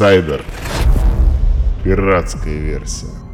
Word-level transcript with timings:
Инсайдер. 0.00 0.42
Пиратская 1.84 2.54
версия. 2.54 3.29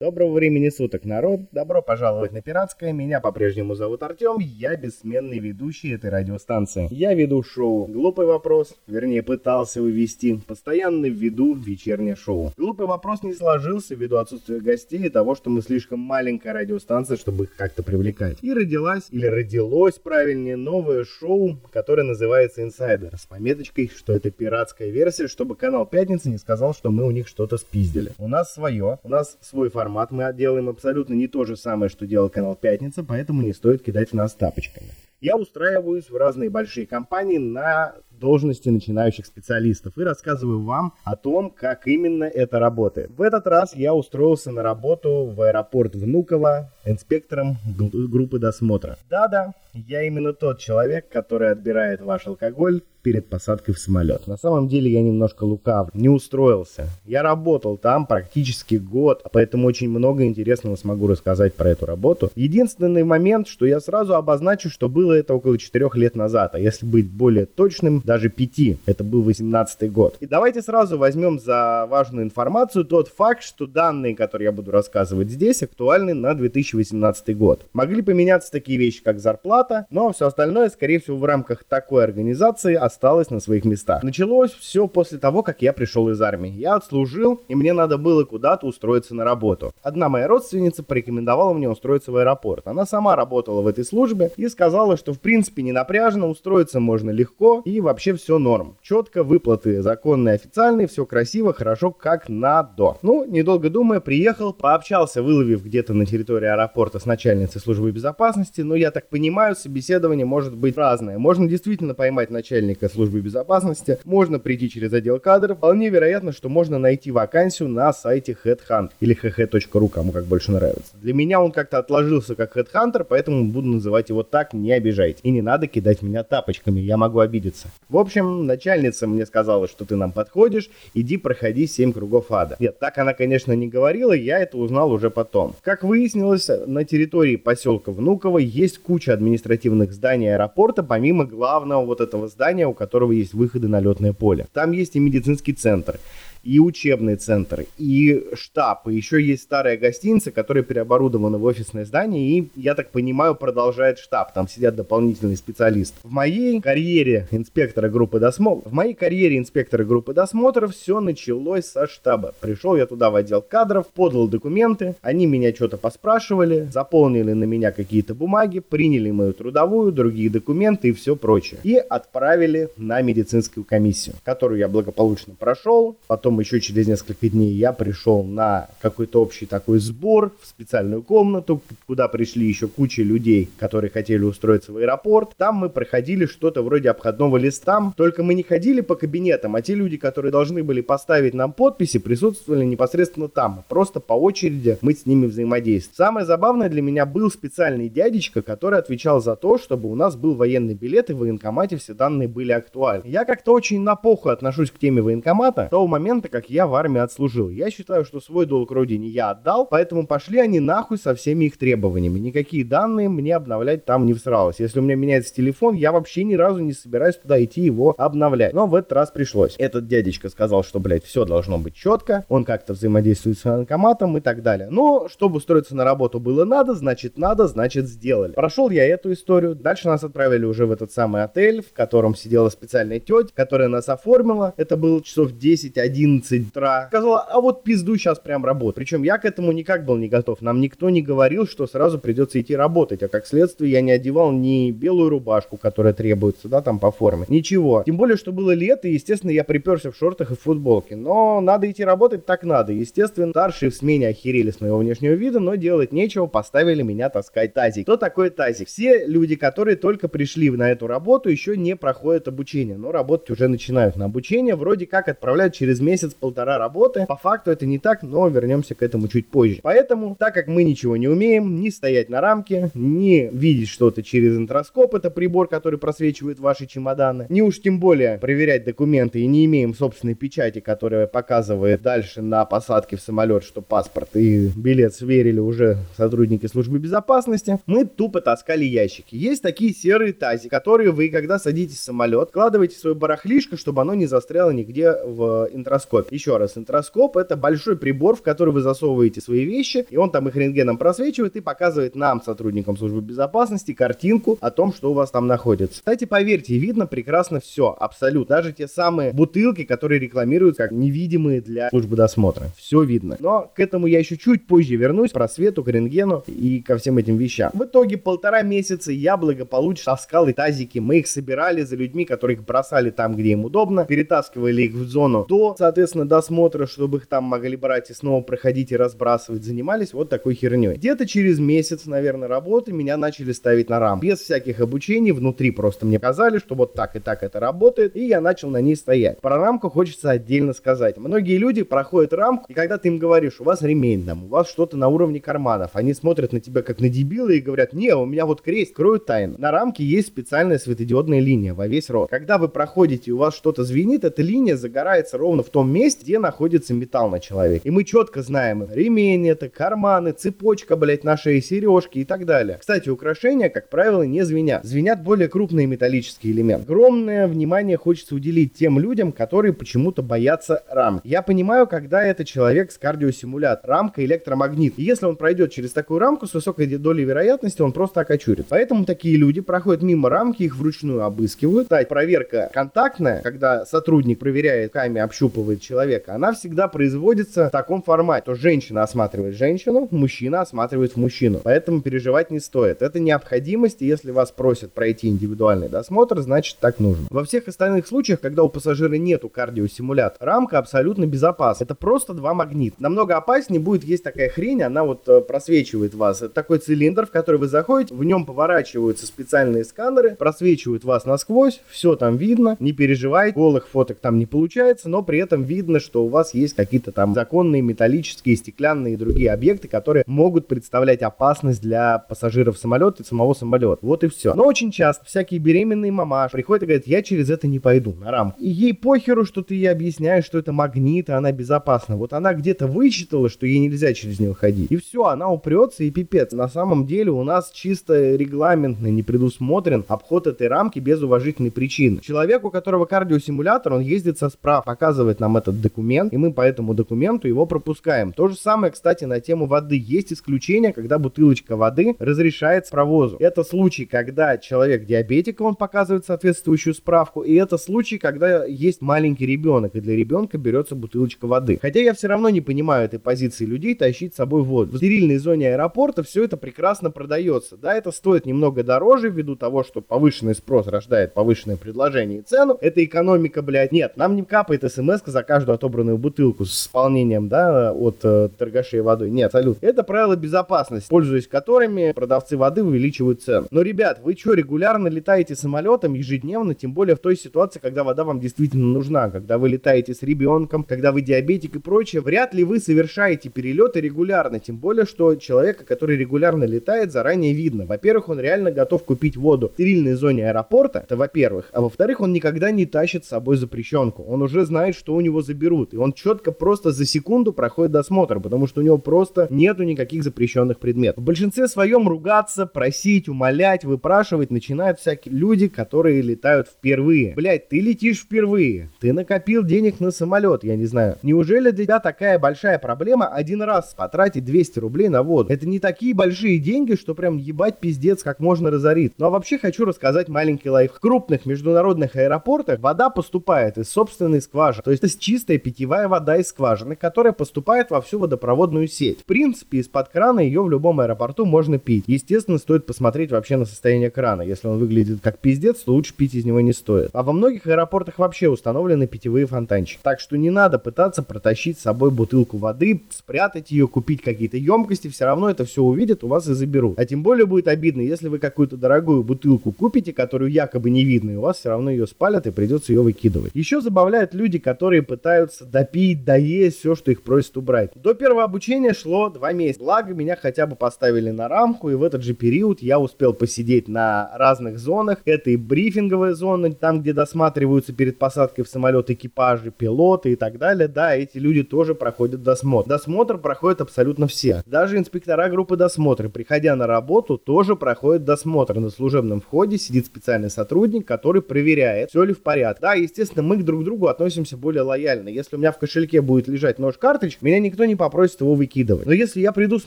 Доброго 0.00 0.34
времени 0.34 0.68
суток, 0.68 1.04
народ. 1.04 1.40
Добро 1.50 1.82
пожаловать 1.82 2.30
на 2.30 2.40
Пиратское. 2.40 2.92
Меня 2.92 3.18
по-прежнему 3.18 3.74
зовут 3.74 4.04
Артем. 4.04 4.36
Я 4.38 4.76
бессменный 4.76 5.40
ведущий 5.40 5.92
этой 5.92 6.10
радиостанции. 6.10 6.86
Я 6.92 7.14
веду 7.14 7.42
шоу 7.42 7.86
«Глупый 7.86 8.26
вопрос», 8.26 8.76
вернее, 8.86 9.24
пытался 9.24 9.82
вывести. 9.82 10.40
Постоянно 10.46 11.06
веду 11.06 11.56
вечернее 11.56 12.14
шоу. 12.14 12.52
«Глупый 12.56 12.86
вопрос» 12.86 13.24
не 13.24 13.34
сложился 13.34 13.96
ввиду 13.96 14.18
отсутствия 14.18 14.60
гостей 14.60 15.00
и 15.06 15.08
того, 15.08 15.34
что 15.34 15.50
мы 15.50 15.62
слишком 15.62 15.98
маленькая 15.98 16.52
радиостанция, 16.52 17.16
чтобы 17.16 17.44
их 17.44 17.56
как-то 17.56 17.82
привлекать. 17.82 18.38
И 18.40 18.54
родилась, 18.54 19.08
или 19.10 19.26
родилось 19.26 19.94
правильнее, 19.94 20.54
новое 20.54 21.04
шоу, 21.04 21.56
которое 21.72 22.04
называется 22.04 22.62
«Инсайдер», 22.62 23.16
с 23.16 23.26
пометочкой, 23.26 23.90
что 23.92 24.12
это 24.12 24.30
пиратская 24.30 24.90
версия, 24.90 25.26
чтобы 25.26 25.56
канал 25.56 25.86
«Пятница» 25.86 26.30
не 26.30 26.38
сказал, 26.38 26.72
что 26.72 26.92
мы 26.92 27.04
у 27.04 27.10
них 27.10 27.26
что-то 27.26 27.56
спиздили. 27.56 28.12
У 28.18 28.28
нас 28.28 28.54
свое, 28.54 29.00
у 29.02 29.08
нас 29.08 29.36
свой 29.40 29.70
формат 29.70 29.87
формат 29.88 30.10
мы 30.10 30.32
делаем 30.34 30.68
абсолютно 30.68 31.14
не 31.14 31.28
то 31.28 31.44
же 31.44 31.56
самое, 31.56 31.88
что 31.88 32.06
делал 32.06 32.28
канал 32.28 32.54
«Пятница», 32.54 33.02
поэтому 33.02 33.42
не 33.42 33.54
стоит 33.54 33.82
кидать 33.82 34.10
в 34.10 34.14
нас 34.14 34.34
тапочками. 34.34 34.88
Я 35.20 35.36
устраиваюсь 35.36 36.10
в 36.10 36.16
разные 36.16 36.50
большие 36.50 36.86
компании 36.86 37.38
на 37.38 37.94
должности 38.18 38.68
начинающих 38.68 39.26
специалистов 39.26 39.96
и 39.96 40.02
рассказываю 40.02 40.62
вам 40.62 40.94
о 41.04 41.16
том, 41.16 41.50
как 41.50 41.86
именно 41.86 42.24
это 42.24 42.58
работает. 42.58 43.10
В 43.16 43.22
этот 43.22 43.46
раз 43.46 43.74
я 43.74 43.94
устроился 43.94 44.50
на 44.50 44.62
работу 44.62 45.32
в 45.34 45.40
аэропорт 45.40 45.94
Внуково 45.94 46.70
инспектором 46.84 47.56
группы 47.66 48.38
досмотра. 48.38 48.96
Да-да, 49.08 49.52
я 49.72 50.02
именно 50.02 50.32
тот 50.32 50.58
человек, 50.58 51.08
который 51.08 51.50
отбирает 51.50 52.00
ваш 52.00 52.26
алкоголь 52.26 52.82
перед 53.02 53.28
посадкой 53.28 53.74
в 53.74 53.78
самолет. 53.78 54.26
На 54.26 54.36
самом 54.36 54.68
деле 54.68 54.90
я 54.90 55.00
немножко 55.00 55.44
лукав, 55.44 55.94
не 55.94 56.08
устроился. 56.08 56.88
Я 57.06 57.22
работал 57.22 57.78
там 57.78 58.06
практически 58.06 58.74
год, 58.74 59.24
поэтому 59.32 59.66
очень 59.66 59.88
много 59.88 60.24
интересного 60.24 60.76
смогу 60.76 61.06
рассказать 61.06 61.54
про 61.54 61.70
эту 61.70 61.86
работу. 61.86 62.30
Единственный 62.34 63.04
момент, 63.04 63.48
что 63.48 63.66
я 63.66 63.80
сразу 63.80 64.14
обозначу, 64.14 64.68
что 64.68 64.88
было 64.88 65.12
это 65.12 65.34
около 65.34 65.56
4 65.56 65.88
лет 65.94 66.16
назад, 66.16 66.54
а 66.54 66.58
если 66.58 66.86
быть 66.86 67.10
более 67.10 67.46
точным, 67.46 68.02
даже 68.08 68.30
5. 68.30 68.78
Это 68.86 69.04
был 69.04 69.20
18 69.20 69.92
год. 69.92 70.16
И 70.20 70.26
давайте 70.26 70.62
сразу 70.62 70.96
возьмем 70.96 71.38
за 71.38 71.86
важную 71.90 72.24
информацию 72.24 72.86
тот 72.86 73.08
факт, 73.08 73.42
что 73.42 73.66
данные, 73.66 74.16
которые 74.16 74.46
я 74.46 74.52
буду 74.52 74.70
рассказывать 74.70 75.28
здесь, 75.28 75.62
актуальны 75.62 76.14
на 76.14 76.32
2018 76.32 77.36
год. 77.36 77.66
Могли 77.74 78.00
поменяться 78.00 78.50
такие 78.50 78.78
вещи, 78.78 79.02
как 79.02 79.20
зарплата, 79.20 79.86
но 79.90 80.10
все 80.10 80.26
остальное, 80.26 80.70
скорее 80.70 81.00
всего, 81.00 81.18
в 81.18 81.24
рамках 81.26 81.64
такой 81.64 82.02
организации 82.02 82.74
осталось 82.74 83.28
на 83.28 83.40
своих 83.40 83.66
местах. 83.66 84.02
Началось 84.02 84.52
все 84.52 84.88
после 84.88 85.18
того, 85.18 85.42
как 85.42 85.60
я 85.60 85.74
пришел 85.74 86.08
из 86.08 86.22
армии. 86.22 86.50
Я 86.50 86.76
отслужил, 86.76 87.42
и 87.46 87.54
мне 87.54 87.74
надо 87.74 87.98
было 87.98 88.24
куда-то 88.24 88.66
устроиться 88.66 89.14
на 89.14 89.24
работу. 89.24 89.74
Одна 89.82 90.08
моя 90.08 90.28
родственница 90.28 90.82
порекомендовала 90.82 91.52
мне 91.52 91.68
устроиться 91.68 92.10
в 92.10 92.16
аэропорт. 92.16 92.68
Она 92.68 92.86
сама 92.86 93.16
работала 93.16 93.60
в 93.60 93.66
этой 93.66 93.84
службе 93.84 94.32
и 94.38 94.48
сказала, 94.48 94.96
что 94.96 95.12
в 95.12 95.20
принципе 95.20 95.62
не 95.62 95.72
напряжно, 95.72 96.26
устроиться 96.26 96.80
можно 96.80 97.10
легко 97.10 97.60
и 97.66 97.82
вообще 97.82 97.97
все 97.98 98.38
норм. 98.38 98.76
Четко, 98.82 99.22
выплаты 99.22 99.82
законные, 99.82 100.34
официальные, 100.34 100.86
все 100.86 101.04
красиво, 101.04 101.52
хорошо, 101.52 101.90
как 101.90 102.28
надо. 102.28 102.96
Ну, 103.02 103.24
недолго 103.24 103.70
думая, 103.70 104.00
приехал, 104.00 104.52
пообщался, 104.52 105.22
выловив 105.22 105.64
где-то 105.64 105.94
на 105.94 106.06
территории 106.06 106.46
аэропорта 106.46 106.98
с 106.98 107.06
начальницей 107.06 107.60
службы 107.60 107.90
безопасности, 107.90 108.60
но 108.62 108.74
я 108.74 108.90
так 108.90 109.08
понимаю, 109.08 109.54
собеседование 109.56 110.24
может 110.24 110.56
быть 110.56 110.76
разное. 110.76 111.18
Можно 111.18 111.48
действительно 111.48 111.94
поймать 111.94 112.30
начальника 112.30 112.88
службы 112.88 113.20
безопасности, 113.20 113.98
можно 114.04 114.38
прийти 114.38 114.70
через 114.70 114.92
отдел 114.92 115.20
кадров, 115.20 115.58
вполне 115.58 115.90
вероятно, 115.90 116.32
что 116.32 116.48
можно 116.48 116.78
найти 116.78 117.10
вакансию 117.10 117.68
на 117.68 117.92
сайте 117.92 118.36
Headhunt 118.44 118.90
или 119.00 119.14
hh.ru, 119.14 119.88
кому 119.88 120.12
как 120.12 120.24
больше 120.24 120.52
нравится. 120.52 120.96
Для 121.00 121.12
меня 121.12 121.40
он 121.40 121.52
как-то 121.52 121.78
отложился 121.78 122.34
как 122.34 122.56
Headhunter, 122.56 123.04
поэтому 123.08 123.44
буду 123.44 123.68
называть 123.68 124.08
его 124.08 124.22
так, 124.22 124.52
не 124.52 124.72
обижайте. 124.72 125.20
И 125.22 125.30
не 125.30 125.42
надо 125.42 125.66
кидать 125.66 126.02
меня 126.02 126.22
тапочками, 126.24 126.80
я 126.80 126.96
могу 126.96 127.18
обидеться. 127.18 127.68
В 127.88 127.96
общем, 127.96 128.44
начальница 128.44 129.06
мне 129.06 129.24
сказала, 129.24 129.66
что 129.66 129.86
ты 129.86 129.96
нам 129.96 130.12
подходишь, 130.12 130.68
иди 130.92 131.16
проходи 131.16 131.66
7 131.66 131.94
кругов 131.94 132.30
ада. 132.30 132.54
Нет, 132.60 132.78
так 132.78 132.98
она, 132.98 133.14
конечно, 133.14 133.52
не 133.52 133.66
говорила, 133.66 134.12
я 134.12 134.40
это 134.40 134.58
узнал 134.58 134.92
уже 134.92 135.08
потом. 135.08 135.54
Как 135.62 135.84
выяснилось, 135.84 136.50
на 136.66 136.84
территории 136.84 137.36
поселка 137.36 137.90
Внуково 137.90 138.38
есть 138.38 138.76
куча 138.76 139.14
административных 139.14 139.94
зданий 139.94 140.34
аэропорта, 140.34 140.82
помимо 140.82 141.24
главного 141.24 141.86
вот 141.86 142.02
этого 142.02 142.28
здания, 142.28 142.66
у 142.66 142.74
которого 142.74 143.12
есть 143.12 143.32
выходы 143.32 143.68
на 143.68 143.80
летное 143.80 144.12
поле. 144.12 144.46
Там 144.52 144.72
есть 144.72 144.94
и 144.94 145.00
медицинский 145.00 145.54
центр, 145.54 145.98
и 146.42 146.58
учебный 146.60 147.16
центр, 147.16 147.64
и 147.76 148.24
штаб, 148.34 148.88
и 148.88 148.94
еще 148.94 149.22
есть 149.22 149.42
старая 149.42 149.76
гостиница, 149.76 150.30
которая 150.30 150.64
переоборудована 150.64 151.38
в 151.38 151.44
офисное 151.44 151.84
здание, 151.84 152.38
и, 152.38 152.50
я 152.56 152.74
так 152.74 152.90
понимаю, 152.90 153.34
продолжает 153.34 153.98
штаб, 153.98 154.32
там 154.32 154.48
сидят 154.48 154.76
дополнительные 154.76 155.36
специалисты. 155.36 155.96
В 156.02 156.10
моей 156.10 156.60
карьере 156.60 157.26
инспектора 157.30 157.88
группы 157.88 158.18
досмотра, 158.18 158.68
в 158.68 158.72
моей 158.72 158.94
карьере 158.94 159.38
инспектора 159.38 159.84
группы 159.84 160.14
досмотра 160.14 160.66
все 160.68 161.00
началось 161.00 161.66
со 161.66 161.86
штаба. 161.86 162.34
Пришел 162.40 162.76
я 162.76 162.86
туда 162.86 163.10
в 163.10 163.16
отдел 163.16 163.42
кадров, 163.42 163.86
подал 163.88 164.28
документы, 164.28 164.94
они 165.02 165.26
меня 165.26 165.54
что-то 165.54 165.76
поспрашивали, 165.76 166.68
заполнили 166.72 167.32
на 167.32 167.44
меня 167.44 167.72
какие-то 167.72 168.14
бумаги, 168.14 168.60
приняли 168.60 169.10
мою 169.10 169.32
трудовую, 169.32 169.92
другие 169.92 170.30
документы 170.30 170.88
и 170.88 170.92
все 170.92 171.16
прочее. 171.16 171.60
И 171.62 171.76
отправили 171.76 172.68
на 172.76 173.00
медицинскую 173.02 173.64
комиссию, 173.64 174.16
которую 174.24 174.58
я 174.58 174.68
благополучно 174.68 175.34
прошел, 175.38 175.96
потом 176.06 176.27
потом 176.28 176.40
еще 176.40 176.60
через 176.60 176.86
несколько 176.86 177.30
дней 177.30 177.52
я 177.52 177.72
пришел 177.72 178.22
на 178.22 178.68
какой-то 178.82 179.22
общий 179.22 179.46
такой 179.46 179.78
сбор 179.78 180.30
в 180.42 180.46
специальную 180.46 181.02
комнату, 181.02 181.62
куда 181.86 182.06
пришли 182.06 182.46
еще 182.46 182.68
куча 182.68 183.02
людей, 183.02 183.48
которые 183.58 183.90
хотели 183.90 184.24
устроиться 184.24 184.72
в 184.72 184.76
аэропорт. 184.76 185.30
Там 185.38 185.54
мы 185.54 185.70
проходили 185.70 186.26
что-то 186.26 186.62
вроде 186.62 186.90
обходного 186.90 187.38
листа, 187.38 187.94
только 187.96 188.22
мы 188.22 188.34
не 188.34 188.42
ходили 188.42 188.82
по 188.82 188.94
кабинетам, 188.94 189.56
а 189.56 189.62
те 189.62 189.74
люди, 189.74 189.96
которые 189.96 190.30
должны 190.30 190.62
были 190.62 190.82
поставить 190.82 191.32
нам 191.32 191.54
подписи, 191.54 191.98
присутствовали 191.98 192.66
непосредственно 192.66 193.28
там. 193.28 193.64
Просто 193.66 193.98
по 193.98 194.12
очереди 194.12 194.76
мы 194.82 194.92
с 194.92 195.06
ними 195.06 195.24
взаимодействовали. 195.24 195.96
Самое 195.96 196.26
забавное 196.26 196.68
для 196.68 196.82
меня 196.82 197.06
был 197.06 197.30
специальный 197.30 197.88
дядечка, 197.88 198.42
который 198.42 198.78
отвечал 198.78 199.22
за 199.22 199.34
то, 199.34 199.56
чтобы 199.56 199.90
у 199.90 199.94
нас 199.94 200.14
был 200.14 200.34
военный 200.34 200.74
билет 200.74 201.08
и 201.08 201.14
в 201.14 201.18
военкомате 201.20 201.78
все 201.78 201.94
данные 201.94 202.28
были 202.28 202.52
актуальны. 202.52 203.08
Я 203.08 203.24
как-то 203.24 203.52
очень 203.52 203.80
на 203.80 203.96
похуй 203.96 204.34
отношусь 204.34 204.70
к 204.70 204.78
теме 204.78 205.00
военкомата. 205.00 205.68
С 205.68 205.70
того 205.70 205.86
момента, 205.86 206.17
момента, 206.18 206.28
как 206.28 206.50
я 206.50 206.66
в 206.66 206.74
армии 206.74 207.00
отслужил. 207.00 207.48
Я 207.48 207.70
считаю, 207.70 208.04
что 208.04 208.20
свой 208.20 208.46
долг 208.46 208.70
родине 208.72 209.08
я 209.08 209.30
отдал, 209.30 209.66
поэтому 209.66 210.06
пошли 210.06 210.40
они 210.40 210.60
нахуй 210.60 210.98
со 210.98 211.14
всеми 211.14 211.46
их 211.46 211.56
требованиями. 211.56 212.18
Никакие 212.18 212.64
данные 212.64 213.08
мне 213.08 213.36
обновлять 213.36 213.84
там 213.84 214.04
не 214.04 214.14
всралось. 214.14 214.56
Если 214.58 214.80
у 214.80 214.82
меня 214.82 214.96
меняется 214.96 215.34
телефон, 215.34 215.74
я 215.74 215.92
вообще 215.92 216.24
ни 216.24 216.34
разу 216.34 216.60
не 216.60 216.72
собираюсь 216.72 217.16
туда 217.16 217.42
идти 217.42 217.60
его 217.60 217.94
обновлять. 217.96 218.52
Но 218.52 218.66
в 218.66 218.74
этот 218.74 218.92
раз 218.92 219.10
пришлось. 219.10 219.54
Этот 219.58 219.86
дядечка 219.86 220.28
сказал, 220.28 220.64
что, 220.64 220.80
блядь, 220.80 221.04
все 221.04 221.24
должно 221.24 221.58
быть 221.58 221.74
четко, 221.74 222.24
он 222.28 222.44
как-то 222.44 222.72
взаимодействует 222.72 223.38
с 223.38 223.44
банкоматом 223.44 224.16
и 224.18 224.20
так 224.20 224.42
далее. 224.42 224.68
Но 224.70 225.08
чтобы 225.08 225.36
устроиться 225.36 225.76
на 225.76 225.84
работу 225.84 226.18
было 226.18 226.44
надо, 226.44 226.74
значит 226.74 227.16
надо, 227.16 227.46
значит 227.46 227.86
сделали. 227.86 228.32
Прошел 228.32 228.70
я 228.70 228.84
эту 228.84 229.12
историю. 229.12 229.54
Дальше 229.54 229.88
нас 229.88 230.02
отправили 230.02 230.44
уже 230.44 230.66
в 230.66 230.72
этот 230.72 230.90
самый 230.90 231.22
отель, 231.22 231.62
в 231.62 231.72
котором 231.72 232.14
сидела 232.14 232.48
специальная 232.48 232.98
тетя, 232.98 233.28
которая 233.34 233.68
нас 233.68 233.88
оформила. 233.88 234.54
Это 234.56 234.76
было 234.76 235.02
часов 235.02 235.32
10-11 235.32 236.07
11 236.08 236.48
утра. 236.48 236.86
Сказала, 236.88 237.20
а 237.20 237.40
вот 237.40 237.62
пизду 237.62 237.96
сейчас 237.96 238.18
прям 238.18 238.44
работать. 238.44 238.76
Причем 238.76 239.02
я 239.02 239.18
к 239.18 239.24
этому 239.24 239.52
никак 239.52 239.84
был 239.84 239.96
не 239.96 240.08
готов. 240.08 240.40
Нам 240.40 240.60
никто 240.60 240.90
не 240.90 241.02
говорил, 241.02 241.46
что 241.46 241.66
сразу 241.66 241.98
придется 241.98 242.40
идти 242.40 242.56
работать. 242.56 243.02
А 243.02 243.08
как 243.08 243.26
следствие 243.26 243.72
я 243.72 243.80
не 243.80 243.92
одевал 243.92 244.32
ни 244.32 244.70
белую 244.70 245.10
рубашку, 245.10 245.56
которая 245.56 245.92
требуется, 245.92 246.48
да, 246.48 246.62
там 246.62 246.78
по 246.78 246.90
форме. 246.90 247.26
Ничего. 247.28 247.82
Тем 247.84 247.96
более, 247.96 248.16
что 248.16 248.32
было 248.32 248.52
лето, 248.52 248.88
и, 248.88 248.92
естественно, 248.92 249.30
я 249.30 249.44
приперся 249.44 249.90
в 249.90 249.96
шортах 249.96 250.30
и 250.30 250.34
в 250.34 250.40
футболке. 250.40 250.96
Но 250.96 251.40
надо 251.40 251.70
идти 251.70 251.84
работать, 251.84 252.26
так 252.26 252.44
надо. 252.44 252.72
Естественно, 252.72 253.30
старшие 253.30 253.70
в 253.70 253.74
смене 253.74 254.08
охерели 254.08 254.50
с 254.50 254.60
моего 254.60 254.78
внешнего 254.78 255.12
вида, 255.12 255.40
но 255.40 255.54
делать 255.54 255.92
нечего, 255.92 256.26
поставили 256.26 256.82
меня 256.82 257.08
таскать 257.10 257.54
тазик. 257.54 257.84
Кто 257.84 257.96
такой 257.96 258.30
тазик? 258.30 258.68
Все 258.68 259.06
люди, 259.06 259.36
которые 259.36 259.76
только 259.76 260.08
пришли 260.08 260.48
на 260.50 260.70
эту 260.70 260.86
работу, 260.86 261.28
еще 261.28 261.56
не 261.56 261.76
проходят 261.76 262.28
обучение, 262.28 262.76
но 262.76 262.92
работать 262.92 263.30
уже 263.30 263.48
начинают 263.48 263.96
на 263.96 264.06
обучение. 264.06 264.56
Вроде 264.56 264.86
как 264.86 265.08
отправляют 265.08 265.54
через 265.54 265.80
месяц 265.80 265.97
месяц-полтора 265.98 266.58
работы. 266.58 267.06
По 267.08 267.16
факту 267.16 267.50
это 267.50 267.66
не 267.66 267.78
так, 267.78 268.02
но 268.02 268.28
вернемся 268.28 268.74
к 268.74 268.82
этому 268.82 269.08
чуть 269.08 269.28
позже. 269.28 269.58
Поэтому, 269.62 270.16
так 270.18 270.34
как 270.34 270.46
мы 270.46 270.62
ничего 270.62 270.96
не 270.96 271.08
умеем, 271.08 271.60
не 271.60 271.70
стоять 271.70 272.08
на 272.08 272.20
рамке, 272.20 272.70
не 272.74 273.28
видеть 273.32 273.68
что-то 273.68 274.02
через 274.02 274.36
интроскоп, 274.36 274.94
это 274.94 275.10
прибор, 275.10 275.48
который 275.48 275.78
просвечивает 275.78 276.38
ваши 276.38 276.66
чемоданы, 276.66 277.26
не 277.28 277.42
уж 277.42 277.60
тем 277.60 277.80
более 277.80 278.18
проверять 278.18 278.64
документы 278.64 279.20
и 279.20 279.26
не 279.26 279.44
имеем 279.46 279.74
собственной 279.74 280.14
печати, 280.14 280.60
которая 280.60 281.06
показывает 281.06 281.82
дальше 281.82 282.22
на 282.22 282.44
посадке 282.44 282.96
в 282.96 283.00
самолет, 283.00 283.42
что 283.42 283.60
паспорт 283.60 284.16
и 284.16 284.50
билет 284.54 284.94
сверили 284.94 285.40
уже 285.40 285.78
сотрудники 285.96 286.46
службы 286.46 286.78
безопасности, 286.78 287.58
мы 287.66 287.84
тупо 287.84 288.20
таскали 288.20 288.64
ящики. 288.64 289.16
Есть 289.16 289.42
такие 289.42 289.74
серые 289.74 290.12
тази, 290.12 290.48
которые 290.48 290.92
вы, 290.92 291.08
когда 291.08 291.38
садитесь 291.38 291.78
в 291.78 291.82
самолет, 291.82 292.28
вкладываете 292.28 292.78
свое 292.78 292.94
барахлишко, 292.94 293.56
чтобы 293.56 293.82
оно 293.82 293.94
не 293.94 294.06
застряло 294.06 294.50
нигде 294.50 294.92
в 294.92 295.48
интроскопе. 295.52 295.87
Еще 296.10 296.36
раз, 296.36 296.56
интроскоп 296.56 297.16
это 297.16 297.36
большой 297.36 297.76
прибор, 297.76 298.16
в 298.16 298.22
который 298.22 298.52
вы 298.52 298.60
засовываете 298.60 299.20
свои 299.20 299.44
вещи, 299.44 299.86
и 299.90 299.96
он 299.96 300.10
там 300.10 300.28
их 300.28 300.36
рентгеном 300.36 300.78
просвечивает 300.78 301.36
и 301.36 301.40
показывает 301.40 301.94
нам, 301.96 302.22
сотрудникам 302.22 302.76
службы 302.76 303.00
безопасности, 303.00 303.72
картинку 303.72 304.38
о 304.40 304.50
том, 304.50 304.72
что 304.72 304.90
у 304.90 304.94
вас 304.94 305.10
там 305.10 305.26
находится. 305.26 305.78
Кстати, 305.78 306.04
поверьте, 306.04 306.56
видно 306.58 306.86
прекрасно 306.86 307.40
все, 307.40 307.76
абсолютно. 307.78 308.36
Даже 308.36 308.52
те 308.52 308.68
самые 308.68 309.12
бутылки, 309.12 309.64
которые 309.64 309.98
рекламируют 309.98 310.56
как 310.56 310.72
невидимые 310.72 311.40
для 311.40 311.70
службы 311.70 311.96
досмотра. 311.96 312.46
Все 312.56 312.82
видно. 312.82 313.16
Но 313.20 313.50
к 313.54 313.60
этому 313.60 313.86
я 313.86 313.98
еще 313.98 314.16
чуть 314.16 314.46
позже 314.46 314.76
вернусь, 314.76 315.10
к 315.10 315.14
просвету, 315.14 315.64
к 315.64 315.68
рентгену 315.68 316.24
и 316.26 316.60
ко 316.60 316.76
всем 316.76 316.98
этим 316.98 317.16
вещам. 317.16 317.50
В 317.54 317.64
итоге 317.64 317.96
полтора 317.96 318.42
месяца 318.42 318.92
я 318.92 319.16
благополучно 319.16 319.92
таскал 319.92 320.28
и 320.28 320.32
тазики. 320.32 320.78
Мы 320.78 320.98
их 320.98 321.06
собирали 321.06 321.62
за 321.62 321.76
людьми, 321.76 322.04
которые 322.04 322.36
их 322.36 322.44
бросали 322.44 322.90
там, 322.90 323.16
где 323.16 323.30
им 323.30 323.44
удобно, 323.44 323.84
перетаскивали 323.84 324.62
их 324.62 324.74
в 324.74 324.86
зону 324.86 325.24
до, 325.28 325.54
соответственно, 325.58 325.77
досмотра, 325.86 326.66
чтобы 326.66 326.98
их 326.98 327.06
там 327.06 327.24
могли 327.24 327.56
брать 327.56 327.90
и 327.90 327.94
снова 327.94 328.22
проходить 328.22 328.72
и 328.72 328.76
разбрасывать. 328.76 329.44
Занимались 329.44 329.92
вот 329.92 330.08
такой 330.08 330.34
херней. 330.34 330.74
Где-то 330.74 331.06
через 331.06 331.38
месяц, 331.38 331.86
наверное, 331.86 332.28
работы 332.28 332.72
меня 332.72 332.96
начали 332.96 333.32
ставить 333.32 333.70
на 333.70 333.78
рам. 333.78 334.00
Без 334.00 334.18
всяких 334.18 334.60
обучений, 334.60 335.12
внутри 335.12 335.50
просто 335.50 335.86
мне 335.86 335.98
сказали, 335.98 336.38
что 336.38 336.54
вот 336.54 336.74
так 336.74 336.96
и 336.96 337.00
так 337.00 337.22
это 337.22 337.40
работает, 337.40 337.96
и 337.96 338.06
я 338.06 338.20
начал 338.20 338.50
на 338.50 338.60
ней 338.60 338.76
стоять. 338.76 339.20
Про 339.20 339.38
рамку 339.38 339.70
хочется 339.70 340.10
отдельно 340.10 340.52
сказать. 340.52 340.96
Многие 340.96 341.36
люди 341.36 341.62
проходят 341.62 342.12
рамку, 342.12 342.46
и 342.48 342.54
когда 342.54 342.78
ты 342.78 342.88
им 342.88 342.98
говоришь, 342.98 343.40
у 343.40 343.44
вас 343.44 343.62
ремень 343.62 344.04
там, 344.04 344.24
у 344.24 344.28
вас 344.28 344.48
что-то 344.48 344.76
на 344.76 344.88
уровне 344.88 345.20
карманов, 345.20 345.70
они 345.74 345.94
смотрят 345.94 346.32
на 346.32 346.40
тебя 346.40 346.62
как 346.62 346.80
на 346.80 346.88
дебила 346.88 347.30
и 347.30 347.40
говорят, 347.40 347.72
не, 347.72 347.94
у 347.94 348.06
меня 348.06 348.26
вот 348.26 348.40
крест, 348.40 348.74
крою 348.74 348.98
тайну. 348.98 349.36
На 349.38 349.50
рамке 349.50 349.84
есть 349.84 350.08
специальная 350.08 350.58
светодиодная 350.58 351.20
линия 351.20 351.54
во 351.54 351.66
весь 351.66 351.90
рот. 351.90 352.10
Когда 352.10 352.38
вы 352.38 352.48
проходите 352.48 353.10
и 353.10 353.12
у 353.12 353.18
вас 353.18 353.34
что-то 353.34 353.64
звенит, 353.64 354.04
эта 354.04 354.22
линия 354.22 354.56
загорается 354.56 355.18
ровно 355.18 355.42
в 355.42 355.50
том 355.50 355.67
месте, 355.72 356.02
где 356.02 356.18
находится 356.18 356.74
металл 356.74 357.10
на 357.10 357.20
человеке. 357.20 357.62
И 357.64 357.70
мы 357.70 357.84
четко 357.84 358.22
знаем, 358.22 358.66
ремень 358.70 359.28
это, 359.28 359.48
карманы, 359.48 360.12
цепочка, 360.12 360.76
блять, 360.76 361.04
на 361.04 361.16
шее, 361.16 361.40
сережки 361.40 361.98
и 361.98 362.04
так 362.04 362.26
далее. 362.26 362.58
Кстати, 362.58 362.88
украшения, 362.88 363.48
как 363.48 363.68
правило, 363.68 364.02
не 364.02 364.24
звенят. 364.24 364.64
Звенят 364.64 365.02
более 365.02 365.28
крупные 365.28 365.66
металлические 365.66 366.32
элементы. 366.32 366.64
Огромное 366.64 367.26
внимание 367.26 367.76
хочется 367.76 368.14
уделить 368.14 368.54
тем 368.54 368.78
людям, 368.78 369.12
которые 369.12 369.52
почему-то 369.52 370.02
боятся 370.02 370.62
рамки. 370.68 371.06
Я 371.06 371.22
понимаю, 371.22 371.66
когда 371.66 372.02
это 372.04 372.24
человек 372.24 372.72
с 372.72 372.78
кардиосимулятором. 372.78 373.78
Рамка 373.78 374.04
электромагнит. 374.04 374.74
И 374.76 374.82
если 374.82 375.06
он 375.06 375.16
пройдет 375.16 375.52
через 375.52 375.72
такую 375.72 376.00
рамку 376.00 376.26
с 376.26 376.34
высокой 376.34 376.66
долей 376.66 377.04
вероятности, 377.04 377.62
он 377.62 377.72
просто 377.72 378.00
окочурит. 378.00 378.46
Поэтому 378.48 378.84
такие 378.84 379.16
люди 379.16 379.40
проходят 379.40 379.82
мимо 379.82 380.08
рамки, 380.08 380.42
их 380.42 380.56
вручную 380.56 381.04
обыскивают. 381.04 381.64
Кстати, 381.64 381.88
проверка 381.88 382.50
контактная, 382.52 383.22
когда 383.22 383.64
сотрудник 383.66 384.18
проверяет 384.18 384.72
камень, 384.72 385.00
общупывает 385.00 385.57
человека, 385.58 386.14
она 386.14 386.32
всегда 386.32 386.68
производится 386.68 387.48
в 387.48 387.50
таком 387.50 387.82
формате. 387.82 388.24
То 388.26 388.34
женщина 388.34 388.82
осматривает 388.82 389.36
женщину, 389.36 389.88
мужчина 389.90 390.40
осматривает 390.40 390.96
мужчину. 390.96 391.40
Поэтому 391.42 391.80
переживать 391.82 392.30
не 392.30 392.40
стоит. 392.40 392.82
Это 392.82 393.00
необходимость, 393.00 393.82
и 393.82 393.86
если 393.86 394.10
вас 394.10 394.30
просят 394.30 394.72
пройти 394.72 395.08
индивидуальный 395.08 395.68
досмотр, 395.68 396.20
значит 396.20 396.58
так 396.60 396.78
нужно. 396.78 397.06
Во 397.10 397.24
всех 397.24 397.48
остальных 397.48 397.86
случаях, 397.86 398.20
когда 398.20 398.42
у 398.42 398.48
пассажира 398.48 398.94
нету 398.94 399.28
кардиосимулятора, 399.28 400.26
рамка 400.26 400.58
абсолютно 400.58 401.06
безопасна. 401.06 401.64
Это 401.64 401.74
просто 401.74 402.14
два 402.14 402.34
магнита. 402.34 402.76
Намного 402.78 403.16
опаснее 403.16 403.60
будет 403.60 403.84
есть 403.84 404.04
такая 404.04 404.28
хрень, 404.28 404.62
она 404.62 404.84
вот 404.84 405.08
э, 405.08 405.20
просвечивает 405.20 405.94
вас. 405.94 406.22
Это 406.22 406.34
такой 406.34 406.58
цилиндр, 406.58 407.06
в 407.06 407.10
который 407.10 407.36
вы 407.36 407.48
заходите, 407.48 407.94
в 407.94 408.04
нем 408.04 408.26
поворачиваются 408.26 409.06
специальные 409.06 409.64
сканеры, 409.64 410.14
просвечивают 410.16 410.84
вас 410.84 411.04
насквозь, 411.04 411.60
все 411.68 411.96
там 411.96 412.16
видно, 412.16 412.56
не 412.60 412.72
переживайте, 412.72 413.34
голых 413.34 413.68
фоток 413.68 413.98
там 413.98 414.18
не 414.18 414.26
получается, 414.26 414.88
но 414.88 415.02
при 415.02 415.18
этом 415.38 415.44
видно, 415.44 415.80
что 415.80 416.04
у 416.04 416.08
вас 416.08 416.34
есть 416.34 416.54
какие-то 416.54 416.92
там 416.92 417.14
законные 417.14 417.62
металлические, 417.62 418.36
стеклянные 418.36 418.94
и 418.94 418.96
другие 418.96 419.30
объекты, 419.30 419.68
которые 419.68 420.04
могут 420.06 420.48
представлять 420.48 421.02
опасность 421.02 421.62
для 421.62 421.98
пассажиров 421.98 422.58
самолета 422.58 423.02
и 423.02 423.06
самого 423.06 423.34
самолета. 423.34 423.78
Вот 423.82 424.04
и 424.04 424.08
все. 424.08 424.34
Но 424.34 424.44
очень 424.44 424.70
часто 424.70 425.04
всякие 425.04 425.40
беременные 425.40 425.92
мамаши 425.92 426.32
приходят 426.32 426.62
и 426.62 426.66
говорят, 426.66 426.86
я 426.86 427.02
через 427.02 427.30
это 427.30 427.46
не 427.46 427.58
пойду 427.58 427.94
на 427.94 428.10
рамку. 428.10 428.40
И 428.40 428.48
ей 428.48 428.74
похеру, 428.74 429.24
что 429.24 429.42
ты 429.42 429.54
ей 429.54 429.70
объясняешь, 429.70 430.24
что 430.24 430.38
это 430.38 430.52
магнит, 430.52 431.08
и 431.08 431.12
она 431.12 431.32
безопасна. 431.32 431.96
Вот 431.96 432.12
она 432.12 432.34
где-то 432.34 432.66
вычитала, 432.66 433.28
что 433.28 433.46
ей 433.46 433.58
нельзя 433.58 433.94
через 433.94 434.20
него 434.20 434.34
ходить. 434.34 434.70
И 434.70 434.76
все, 434.76 435.04
она 435.04 435.30
упрется 435.30 435.84
и 435.84 435.90
пипец. 435.90 436.32
На 436.32 436.48
самом 436.48 436.86
деле 436.86 437.10
у 437.10 437.24
нас 437.24 437.50
чисто 437.50 438.16
регламентный, 438.16 438.90
не 438.90 439.02
предусмотрен 439.02 439.84
обход 439.88 440.26
этой 440.26 440.48
рамки 440.48 440.78
без 440.78 441.02
уважительной 441.02 441.50
причины. 441.50 442.00
Человек, 442.00 442.44
у 442.44 442.50
которого 442.50 442.84
кардиосимулятор, 442.84 443.74
он 443.74 443.80
ездит 443.80 444.18
со 444.18 444.28
справ, 444.28 444.64
показывает 444.64 445.20
нам 445.20 445.27
этот 445.36 445.60
документ, 445.60 446.12
и 446.12 446.16
мы 446.16 446.32
по 446.32 446.42
этому 446.42 446.74
документу 446.74 447.28
его 447.28 447.46
пропускаем. 447.46 448.12
То 448.12 448.28
же 448.28 448.36
самое, 448.36 448.72
кстати, 448.72 449.04
на 449.04 449.20
тему 449.20 449.46
воды. 449.46 449.82
Есть 449.84 450.12
исключение, 450.12 450.72
когда 450.72 450.98
бутылочка 450.98 451.56
воды 451.56 451.96
разрешается 451.98 452.72
провозу. 452.72 453.16
Это 453.20 453.44
случай, 453.44 453.84
когда 453.84 454.38
человек 454.38 454.86
диабетик, 454.86 455.40
он 455.40 455.54
показывает 455.54 456.04
соответствующую 456.04 456.74
справку, 456.74 457.22
и 457.22 457.34
это 457.34 457.58
случай, 457.58 457.98
когда 457.98 458.44
есть 458.44 458.80
маленький 458.80 459.26
ребенок, 459.26 459.74
и 459.74 459.80
для 459.80 459.96
ребенка 459.96 460.38
берется 460.38 460.74
бутылочка 460.74 461.26
воды. 461.26 461.58
Хотя 461.60 461.80
я 461.80 461.94
все 461.94 462.08
равно 462.08 462.28
не 462.30 462.40
понимаю 462.40 462.84
этой 462.84 462.98
позиции 462.98 463.44
людей 463.44 463.74
тащить 463.74 464.14
с 464.14 464.16
собой 464.16 464.42
воду. 464.42 464.72
В 464.72 464.76
стерильной 464.76 465.18
зоне 465.18 465.52
аэропорта 465.52 466.02
все 466.02 466.24
это 466.24 466.36
прекрасно 466.36 466.90
продается. 466.90 467.56
Да, 467.56 467.74
это 467.74 467.90
стоит 467.92 468.26
немного 468.26 468.62
дороже 468.62 469.10
ввиду 469.10 469.36
того, 469.36 469.64
что 469.64 469.80
повышенный 469.80 470.34
спрос 470.34 470.66
рождает 470.66 471.14
повышенное 471.14 471.56
предложение 471.56 472.20
и 472.20 472.22
цену. 472.22 472.56
Это 472.60 472.84
экономика, 472.84 473.42
блядь. 473.42 473.72
Нет, 473.72 473.96
нам 473.96 474.16
не 474.16 474.22
капает 474.22 474.70
смс 474.70 475.00
за 475.04 475.17
каждую 475.22 475.54
отобранную 475.54 475.98
бутылку 475.98 476.44
с 476.44 476.62
исполнением, 476.62 477.28
да, 477.28 477.72
от 477.72 478.00
э, 478.02 478.28
торгашей 478.36 478.80
водой. 478.80 479.10
Нет, 479.10 479.26
абсолютно. 479.26 479.66
Это 479.66 479.82
правила 479.82 480.16
безопасности, 480.16 480.88
пользуясь 480.88 481.26
которыми 481.26 481.92
продавцы 481.92 482.36
воды 482.36 482.62
увеличивают 482.62 483.22
цену. 483.22 483.46
Но, 483.50 483.62
ребят, 483.62 484.00
вы 484.02 484.14
что, 484.16 484.34
регулярно 484.34 484.88
летаете 484.88 485.34
самолетом 485.34 485.94
ежедневно, 485.94 486.54
тем 486.54 486.72
более 486.72 486.96
в 486.96 487.00
той 487.00 487.16
ситуации, 487.16 487.60
когда 487.60 487.84
вода 487.84 488.04
вам 488.04 488.20
действительно 488.20 488.66
нужна, 488.66 489.10
когда 489.10 489.38
вы 489.38 489.48
летаете 489.48 489.94
с 489.94 490.02
ребенком, 490.02 490.64
когда 490.64 490.92
вы 490.92 491.02
диабетик 491.02 491.56
и 491.56 491.58
прочее, 491.58 492.02
вряд 492.02 492.34
ли 492.34 492.44
вы 492.44 492.60
совершаете 492.60 493.28
перелеты 493.28 493.80
регулярно, 493.80 494.40
тем 494.40 494.58
более, 494.58 494.86
что 494.86 495.14
человека, 495.16 495.64
который 495.64 495.96
регулярно 495.96 496.44
летает, 496.44 496.92
заранее 496.92 497.32
видно. 497.32 497.66
Во-первых, 497.66 498.08
он 498.08 498.20
реально 498.20 498.50
готов 498.50 498.84
купить 498.84 499.16
воду 499.16 499.48
в 499.48 499.52
стерильной 499.54 499.94
зоне 499.94 500.28
аэропорта, 500.28 500.80
это 500.80 500.96
во-первых, 500.96 501.50
а 501.52 501.60
во-вторых, 501.60 502.00
он 502.00 502.12
никогда 502.12 502.50
не 502.50 502.66
тащит 502.66 503.04
с 503.04 503.08
собой 503.08 503.36
запрещенку. 503.36 504.02
Он 504.04 504.22
уже 504.22 504.44
знает, 504.44 504.76
что 504.76 504.94
у 504.94 505.00
него 505.00 505.07
заберут, 505.22 505.74
и 505.74 505.76
он 505.76 505.92
четко 505.92 506.32
просто 506.32 506.70
за 506.70 506.84
секунду 506.84 507.32
проходит 507.32 507.72
досмотр, 507.72 508.20
потому 508.20 508.46
что 508.46 508.60
у 508.60 508.64
него 508.64 508.78
просто 508.78 509.26
нету 509.30 509.62
никаких 509.62 510.04
запрещенных 510.04 510.58
предметов. 510.58 511.02
В 511.02 511.06
большинстве 511.06 511.48
своем 511.48 511.88
ругаться, 511.88 512.46
просить, 512.46 513.08
умолять, 513.08 513.64
выпрашивать 513.64 514.30
начинают 514.30 514.78
всякие 514.78 515.14
люди, 515.14 515.48
которые 515.48 516.02
летают 516.02 516.48
впервые. 516.48 517.14
Блять, 517.14 517.48
ты 517.48 517.60
летишь 517.60 518.00
впервые, 518.00 518.70
ты 518.80 518.92
накопил 518.92 519.44
денег 519.44 519.80
на 519.80 519.90
самолет, 519.90 520.44
я 520.44 520.56
не 520.56 520.66
знаю. 520.66 520.96
Неужели 521.02 521.50
для 521.50 521.64
тебя 521.64 521.80
такая 521.80 522.18
большая 522.18 522.58
проблема 522.58 523.08
один 523.08 523.42
раз 523.42 523.74
потратить 523.74 524.24
200 524.24 524.58
рублей 524.58 524.88
на 524.88 525.02
воду? 525.02 525.32
Это 525.32 525.46
не 525.46 525.58
такие 525.58 525.94
большие 525.94 526.38
деньги, 526.38 526.74
что 526.74 526.94
прям 526.94 527.16
ебать 527.16 527.58
пиздец 527.60 528.02
как 528.02 528.20
можно 528.20 528.50
разорить. 528.50 528.94
Ну 528.98 529.06
а 529.06 529.10
вообще 529.10 529.38
хочу 529.38 529.64
рассказать 529.64 530.08
маленький 530.08 530.50
лайф. 530.50 530.72
В 530.72 530.80
крупных 530.80 531.26
международных 531.26 531.96
аэропортах 531.96 532.60
вода 532.60 532.90
поступает 532.90 533.58
из 533.58 533.68
собственной 533.68 534.20
скважины. 534.20 534.62
То 534.62 534.70
есть 534.70 534.82
это 534.98 535.04
чистая 535.04 535.38
питьевая 535.38 535.88
вода 535.88 536.16
из 536.16 536.28
скважины, 536.28 536.74
которая 536.74 537.12
поступает 537.12 537.70
во 537.70 537.80
всю 537.80 537.98
водопроводную 537.98 538.68
сеть. 538.68 539.00
В 539.00 539.04
принципе, 539.04 539.58
из-под 539.58 539.88
крана 539.88 540.20
ее 540.20 540.42
в 540.42 540.50
любом 540.50 540.80
аэропорту 540.80 541.24
можно 541.24 541.58
пить. 541.58 541.84
Естественно, 541.86 542.38
стоит 542.38 542.66
посмотреть 542.66 543.12
вообще 543.12 543.36
на 543.36 543.44
состояние 543.44 543.90
крана. 543.90 544.22
Если 544.22 544.48
он 544.48 544.58
выглядит 544.58 544.98
как 545.00 545.18
пиздец, 545.18 545.58
то 545.60 545.72
лучше 545.72 545.94
пить 545.94 546.14
из 546.14 546.24
него 546.24 546.40
не 546.40 546.52
стоит. 546.52 546.90
А 546.92 547.02
во 547.02 547.12
многих 547.12 547.46
аэропортах 547.46 547.98
вообще 547.98 548.28
установлены 548.28 548.86
питьевые 548.86 549.26
фонтанчики. 549.26 549.80
Так 549.82 550.00
что 550.00 550.16
не 550.16 550.30
надо 550.30 550.58
пытаться 550.58 551.02
протащить 551.02 551.58
с 551.58 551.62
собой 551.62 551.90
бутылку 551.90 552.38
воды, 552.38 552.82
спрятать 552.90 553.50
ее, 553.50 553.68
купить 553.68 554.02
какие-то 554.02 554.36
емкости, 554.36 554.88
все 554.88 555.04
равно 555.04 555.30
это 555.30 555.44
все 555.44 555.62
увидят, 555.62 556.04
у 556.04 556.08
вас 556.08 556.26
и 556.28 556.34
заберут. 556.34 556.78
А 556.78 556.84
тем 556.84 557.02
более 557.02 557.26
будет 557.26 557.48
обидно, 557.48 557.82
если 557.82 558.08
вы 558.08 558.18
какую-то 558.18 558.56
дорогую 558.56 559.04
бутылку 559.04 559.52
купите, 559.52 559.92
которую 559.92 560.30
якобы 560.30 560.70
не 560.70 560.84
видно, 560.84 561.12
и 561.12 561.16
у 561.16 561.20
вас 561.20 561.38
все 561.38 561.50
равно 561.50 561.70
ее 561.70 561.86
спалят 561.86 562.26
и 562.26 562.30
придется 562.30 562.72
ее 562.72 562.82
выкидывать. 562.82 563.30
Еще 563.34 563.60
забавляют 563.60 564.14
люди, 564.14 564.38
которые 564.38 564.82
пытаются 564.88 565.44
допить, 565.44 566.04
доесть 566.04 566.58
все, 566.58 566.74
что 566.74 566.90
их 566.90 567.04
просят 567.04 567.36
убрать. 567.36 567.70
До 567.76 567.94
первого 567.94 568.24
обучения 568.24 568.72
шло 568.72 569.10
два 569.10 569.32
месяца. 569.32 569.62
Благо, 569.62 569.94
меня 569.94 570.16
хотя 570.16 570.46
бы 570.46 570.56
поставили 570.56 571.10
на 571.10 571.28
рамку, 571.28 571.70
и 571.70 571.74
в 571.74 571.84
этот 571.84 572.02
же 572.02 572.14
период 572.14 572.60
я 572.60 572.80
успел 572.80 573.12
посидеть 573.12 573.68
на 573.68 574.10
разных 574.14 574.58
зонах. 574.58 575.02
Это 575.04 575.30
и 575.30 575.36
брифинговая 575.36 576.14
зона, 576.14 576.52
там, 576.52 576.80
где 576.80 576.92
досматриваются 576.92 577.72
перед 577.72 577.98
посадкой 577.98 578.44
в 578.44 578.48
самолет 578.48 578.90
экипажи, 578.90 579.50
пилоты 579.50 580.12
и 580.12 580.16
так 580.16 580.38
далее, 580.38 580.66
да, 580.66 580.96
эти 580.96 581.18
люди 581.18 581.42
тоже 581.42 581.74
проходят 581.74 582.22
досмотр. 582.22 582.68
Досмотр 582.68 583.18
проходит 583.18 583.60
абсолютно 583.60 584.06
все. 584.06 584.42
Даже 584.46 584.78
инспектора 584.78 585.28
группы 585.28 585.56
досмотра, 585.56 586.08
приходя 586.08 586.56
на 586.56 586.66
работу, 586.66 587.18
тоже 587.18 587.54
проходят 587.56 588.04
досмотр. 588.04 588.58
На 588.58 588.70
служебном 588.70 589.20
входе 589.20 589.58
сидит 589.58 589.86
специальный 589.86 590.30
сотрудник, 590.30 590.86
который 590.86 591.20
проверяет, 591.20 591.90
все 591.90 592.02
ли 592.04 592.14
в 592.14 592.22
порядке. 592.22 592.62
Да, 592.62 592.74
естественно, 592.74 593.22
мы 593.22 593.36
к 593.36 593.44
друг 593.44 593.64
другу 593.64 593.88
относимся 593.88 594.36
более 594.36 594.62
лояльно. 594.62 594.77
Если 594.78 595.36
у 595.36 595.38
меня 595.38 595.52
в 595.52 595.58
кошельке 595.58 596.00
будет 596.00 596.28
лежать 596.28 596.58
нож-карточка, 596.58 597.24
меня 597.24 597.38
никто 597.40 597.64
не 597.64 597.76
попросит 597.76 598.20
его 598.20 598.34
выкидывать. 598.34 598.86
Но 598.86 598.92
если 598.92 599.20
я 599.20 599.32
приду 599.32 599.58
с 599.58 599.66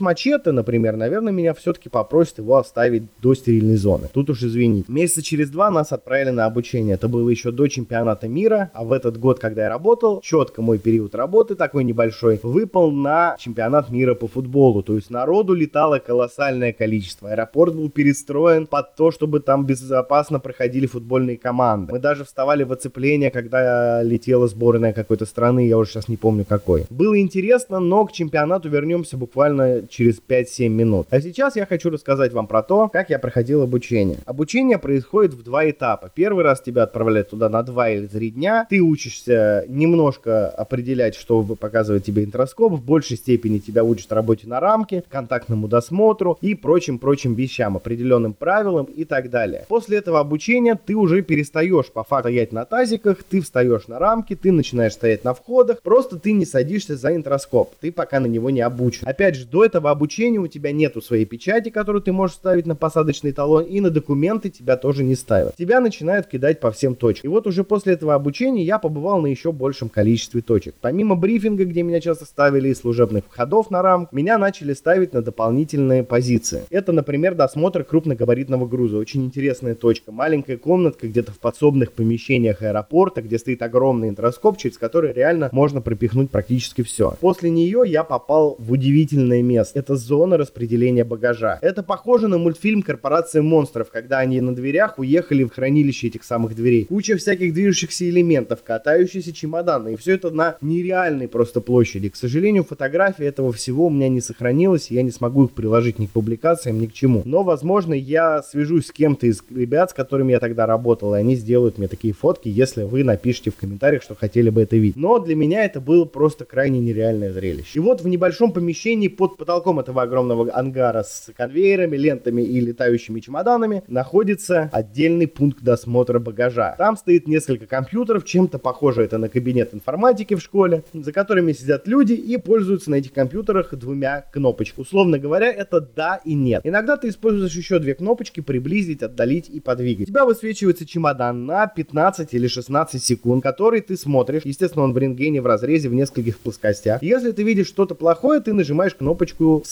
мачете, 0.00 0.52
например, 0.52 0.96
наверное, 0.96 1.32
меня 1.32 1.54
все-таки 1.54 1.88
попросят 1.88 2.38
его 2.38 2.56
оставить 2.56 3.04
до 3.20 3.34
стерильной 3.34 3.76
зоны. 3.76 4.08
Тут 4.12 4.30
уж 4.30 4.42
извините. 4.42 4.90
Месяца 4.90 5.22
через 5.22 5.50
два 5.50 5.70
нас 5.70 5.92
отправили 5.92 6.30
на 6.30 6.46
обучение. 6.46 6.94
Это 6.94 7.08
было 7.08 7.28
еще 7.28 7.50
до 7.50 7.68
чемпионата 7.68 8.28
мира, 8.28 8.70
а 8.74 8.84
в 8.84 8.92
этот 8.92 9.18
год, 9.18 9.38
когда 9.38 9.62
я 9.62 9.68
работал, 9.68 10.20
четко 10.20 10.62
мой 10.62 10.78
период 10.78 11.14
работы 11.14 11.54
такой 11.54 11.84
небольшой, 11.84 12.40
выпал 12.42 12.90
на 12.90 13.36
чемпионат 13.38 13.90
мира 13.90 14.14
по 14.14 14.28
футболу. 14.28 14.82
То 14.82 14.94
есть 14.94 15.10
народу 15.10 15.54
летало 15.54 15.98
колоссальное 15.98 16.72
количество. 16.72 17.30
Аэропорт 17.30 17.74
был 17.74 17.90
перестроен 17.90 18.66
под 18.66 18.94
то, 18.96 19.10
чтобы 19.10 19.40
там 19.40 19.66
безопасно 19.66 20.40
проходили 20.40 20.86
футбольные 20.86 21.36
команды. 21.36 21.92
Мы 21.92 21.98
даже 21.98 22.24
вставали 22.24 22.64
в 22.64 22.72
оцепление, 22.72 23.30
когда 23.30 24.02
летела 24.02 24.46
сборная 24.48 24.92
какой-то 25.02 25.26
страны, 25.26 25.68
я 25.68 25.78
уже 25.78 25.90
сейчас 25.90 26.08
не 26.08 26.16
помню 26.16 26.44
какой. 26.44 26.86
Было 26.90 27.20
интересно, 27.20 27.78
но 27.78 28.04
к 28.04 28.12
чемпионату 28.12 28.68
вернемся 28.68 29.16
буквально 29.16 29.86
через 29.88 30.20
5-7 30.26 30.68
минут. 30.68 31.06
А 31.10 31.20
сейчас 31.20 31.54
я 31.56 31.66
хочу 31.66 31.90
рассказать 31.90 32.32
вам 32.32 32.46
про 32.46 32.62
то, 32.62 32.88
как 32.88 33.10
я 33.10 33.18
проходил 33.18 33.62
обучение. 33.62 34.18
Обучение 34.26 34.78
происходит 34.78 35.34
в 35.34 35.42
два 35.42 35.68
этапа. 35.70 36.10
Первый 36.12 36.44
раз 36.44 36.60
тебя 36.60 36.82
отправляют 36.82 37.30
туда 37.30 37.48
на 37.48 37.62
2 37.62 37.90
или 37.90 38.06
3 38.06 38.30
дня. 38.30 38.66
Ты 38.68 38.80
учишься 38.80 39.64
немножко 39.68 40.48
определять, 40.48 41.14
что 41.14 41.42
показывает 41.42 42.04
тебе 42.04 42.24
интроскоп. 42.24 42.72
В 42.72 42.82
большей 42.82 43.16
степени 43.16 43.58
тебя 43.58 43.84
учат 43.84 44.12
работе 44.12 44.48
на 44.48 44.58
рамке, 44.58 45.04
контактному 45.08 45.68
досмотру 45.68 46.38
и 46.40 46.54
прочим-прочим 46.54 47.34
вещам, 47.34 47.76
определенным 47.76 48.34
правилам 48.34 48.86
и 48.86 49.04
так 49.04 49.30
далее. 49.30 49.64
После 49.68 49.98
этого 49.98 50.18
обучения 50.18 50.74
ты 50.74 50.94
уже 50.94 51.22
перестаешь 51.22 51.90
по 51.92 52.02
факту 52.02 52.22
стоять 52.32 52.52
на 52.52 52.64
тазиках, 52.64 53.22
ты 53.24 53.40
встаешь 53.40 53.88
на 53.88 53.98
рамки, 53.98 54.34
ты 54.34 54.52
начинаешь 54.52 54.81
стоять 54.90 55.24
на 55.24 55.34
входах, 55.34 55.82
просто 55.82 56.18
ты 56.18 56.32
не 56.32 56.44
садишься 56.44 56.96
за 56.96 57.14
интроскоп, 57.14 57.74
ты 57.80 57.92
пока 57.92 58.20
на 58.20 58.26
него 58.26 58.50
не 58.50 58.60
обучен. 58.60 59.06
Опять 59.06 59.36
же, 59.36 59.46
до 59.46 59.64
этого 59.64 59.90
обучения 59.90 60.38
у 60.38 60.46
тебя 60.46 60.72
нету 60.72 61.00
своей 61.00 61.24
печати, 61.24 61.70
которую 61.70 62.02
ты 62.02 62.12
можешь 62.12 62.36
ставить 62.36 62.66
на 62.66 62.74
посадочный 62.74 63.32
талон, 63.32 63.64
и 63.64 63.80
на 63.80 63.90
документы 63.90 64.50
тебя 64.50 64.76
тоже 64.76 65.04
не 65.04 65.14
ставят. 65.14 65.56
Тебя 65.56 65.80
начинают 65.80 66.26
кидать 66.26 66.60
по 66.60 66.70
всем 66.70 66.94
точкам. 66.94 67.30
И 67.30 67.32
вот 67.32 67.46
уже 67.46 67.64
после 67.64 67.94
этого 67.94 68.14
обучения 68.14 68.64
я 68.64 68.78
побывал 68.78 69.20
на 69.20 69.26
еще 69.26 69.52
большем 69.52 69.88
количестве 69.88 70.42
точек. 70.42 70.74
Помимо 70.80 71.14
брифинга, 71.14 71.64
где 71.64 71.82
меня 71.82 72.00
часто 72.00 72.24
ставили 72.24 72.68
из 72.70 72.80
служебных 72.80 73.24
входов 73.24 73.70
на 73.70 73.82
рамку, 73.82 74.14
меня 74.14 74.38
начали 74.38 74.72
ставить 74.72 75.12
на 75.12 75.22
дополнительные 75.22 76.02
позиции. 76.04 76.62
Это, 76.70 76.92
например, 76.92 77.34
досмотр 77.34 77.84
крупногабаритного 77.84 78.66
груза. 78.66 78.98
Очень 78.98 79.24
интересная 79.24 79.74
точка. 79.74 80.12
Маленькая 80.12 80.56
комнатка 80.56 81.08
где-то 81.08 81.32
в 81.32 81.38
подсобных 81.38 81.92
помещениях 81.92 82.62
аэропорта, 82.62 83.22
где 83.22 83.38
стоит 83.38 83.62
огромный 83.62 84.08
интроскоп, 84.08 84.58
через 84.58 84.71
который 84.78 85.12
реально 85.12 85.48
можно 85.52 85.80
пропихнуть 85.80 86.30
практически 86.30 86.82
все. 86.82 87.16
После 87.20 87.50
нее 87.50 87.82
я 87.86 88.04
попал 88.04 88.56
в 88.58 88.72
удивительное 88.72 89.42
место. 89.42 89.78
Это 89.78 89.96
зона 89.96 90.36
распределения 90.36 91.04
багажа. 91.04 91.58
Это 91.62 91.82
похоже 91.82 92.28
на 92.28 92.38
мультфильм 92.38 92.82
«Корпорация 92.82 93.42
монстров», 93.42 93.90
когда 93.90 94.18
они 94.18 94.40
на 94.40 94.54
дверях 94.54 94.98
уехали 94.98 95.44
в 95.44 95.50
хранилище 95.50 96.08
этих 96.08 96.24
самых 96.24 96.54
дверей. 96.54 96.84
Куча 96.86 97.16
всяких 97.16 97.52
движущихся 97.52 98.08
элементов, 98.08 98.62
катающиеся 98.62 99.32
чемоданы. 99.32 99.94
И 99.94 99.96
все 99.96 100.14
это 100.14 100.30
на 100.30 100.56
нереальной 100.60 101.28
просто 101.28 101.60
площади. 101.60 102.08
К 102.08 102.16
сожалению, 102.16 102.64
фотографии 102.64 103.26
этого 103.26 103.52
всего 103.52 103.86
у 103.86 103.90
меня 103.90 104.08
не 104.08 104.20
сохранилось, 104.20 104.90
и 104.90 104.94
я 104.94 105.02
не 105.02 105.10
смогу 105.10 105.44
их 105.44 105.52
приложить 105.52 105.98
ни 105.98 106.06
к 106.06 106.10
публикациям, 106.10 106.80
ни 106.80 106.86
к 106.86 106.92
чему. 106.92 107.22
Но, 107.24 107.42
возможно, 107.42 107.94
я 107.94 108.42
свяжусь 108.42 108.86
с 108.86 108.92
кем-то 108.92 109.26
из 109.26 109.42
ребят, 109.50 109.90
с 109.90 109.94
которыми 109.94 110.32
я 110.32 110.40
тогда 110.40 110.66
работал, 110.66 111.14
и 111.14 111.18
они 111.18 111.36
сделают 111.36 111.78
мне 111.78 111.88
такие 111.88 112.14
фотки, 112.14 112.48
если 112.48 112.84
вы 112.84 113.04
напишите 113.04 113.50
в 113.50 113.56
комментариях, 113.56 114.02
что 114.02 114.14
хотели 114.14 114.50
бы 114.50 114.61
это 114.62 114.76
видеть. 114.76 114.96
Но 114.96 115.18
для 115.18 115.34
меня 115.34 115.64
это 115.64 115.80
было 115.80 116.04
просто 116.04 116.44
крайне 116.44 116.80
нереальное 116.80 117.32
зрелище. 117.32 117.70
И 117.74 117.78
вот 117.78 118.00
в 118.00 118.08
небольшом 118.08 118.52
помещении 118.52 119.08
под 119.08 119.36
потолком 119.36 119.80
этого 119.80 120.02
огромного 120.02 120.52
ангара 120.54 121.02
с 121.02 121.30
конвейерами, 121.36 121.96
лентами 121.96 122.42
и 122.42 122.60
летающими 122.60 123.20
чемоданами 123.20 123.82
находится 123.88 124.70
отдельный 124.72 125.26
пункт 125.26 125.62
досмотра 125.62 126.18
багажа. 126.18 126.74
Там 126.78 126.96
стоит 126.96 127.28
несколько 127.28 127.66
компьютеров, 127.66 128.24
чем-то 128.24 128.58
похоже 128.58 129.02
это 129.02 129.18
на 129.18 129.28
кабинет 129.28 129.74
информатики 129.74 130.34
в 130.34 130.40
школе, 130.40 130.84
за 130.92 131.12
которыми 131.12 131.52
сидят 131.52 131.86
люди 131.86 132.12
и 132.12 132.36
пользуются 132.36 132.90
на 132.90 132.96
этих 132.96 133.12
компьютерах 133.12 133.74
двумя 133.74 134.24
кнопочками. 134.32 134.82
Условно 134.82 135.18
говоря, 135.18 135.52
это 135.52 135.80
да 135.80 136.20
и 136.24 136.34
нет. 136.34 136.62
Иногда 136.64 136.96
ты 136.96 137.08
используешь 137.08 137.54
еще 137.54 137.78
две 137.78 137.94
кнопочки 137.94 138.40
приблизить, 138.40 139.02
отдалить 139.02 139.48
и 139.48 139.60
подвигать. 139.60 140.08
У 140.08 140.10
тебя 140.10 140.24
высвечивается 140.24 140.86
чемодан 140.86 141.46
на 141.46 141.66
15 141.66 142.22
15 142.22 142.34
или 142.34 142.46
16 142.46 143.02
секунд, 143.02 143.42
который 143.42 143.80
ты 143.80 143.96
смотришь. 143.96 144.42
Естественно, 144.52 144.84
он 144.84 144.92
в 144.92 144.98
рентгене 144.98 145.40
в 145.40 145.46
разрезе 145.46 145.88
в 145.88 145.94
нескольких 145.94 146.38
плоскостях. 146.38 147.02
Если 147.02 147.32
ты 147.32 147.42
видишь 147.42 147.68
что-то 147.68 147.94
плохое, 147.94 148.38
ты 148.38 148.52
нажимаешь 148.52 148.94
кнопочку. 148.94 149.64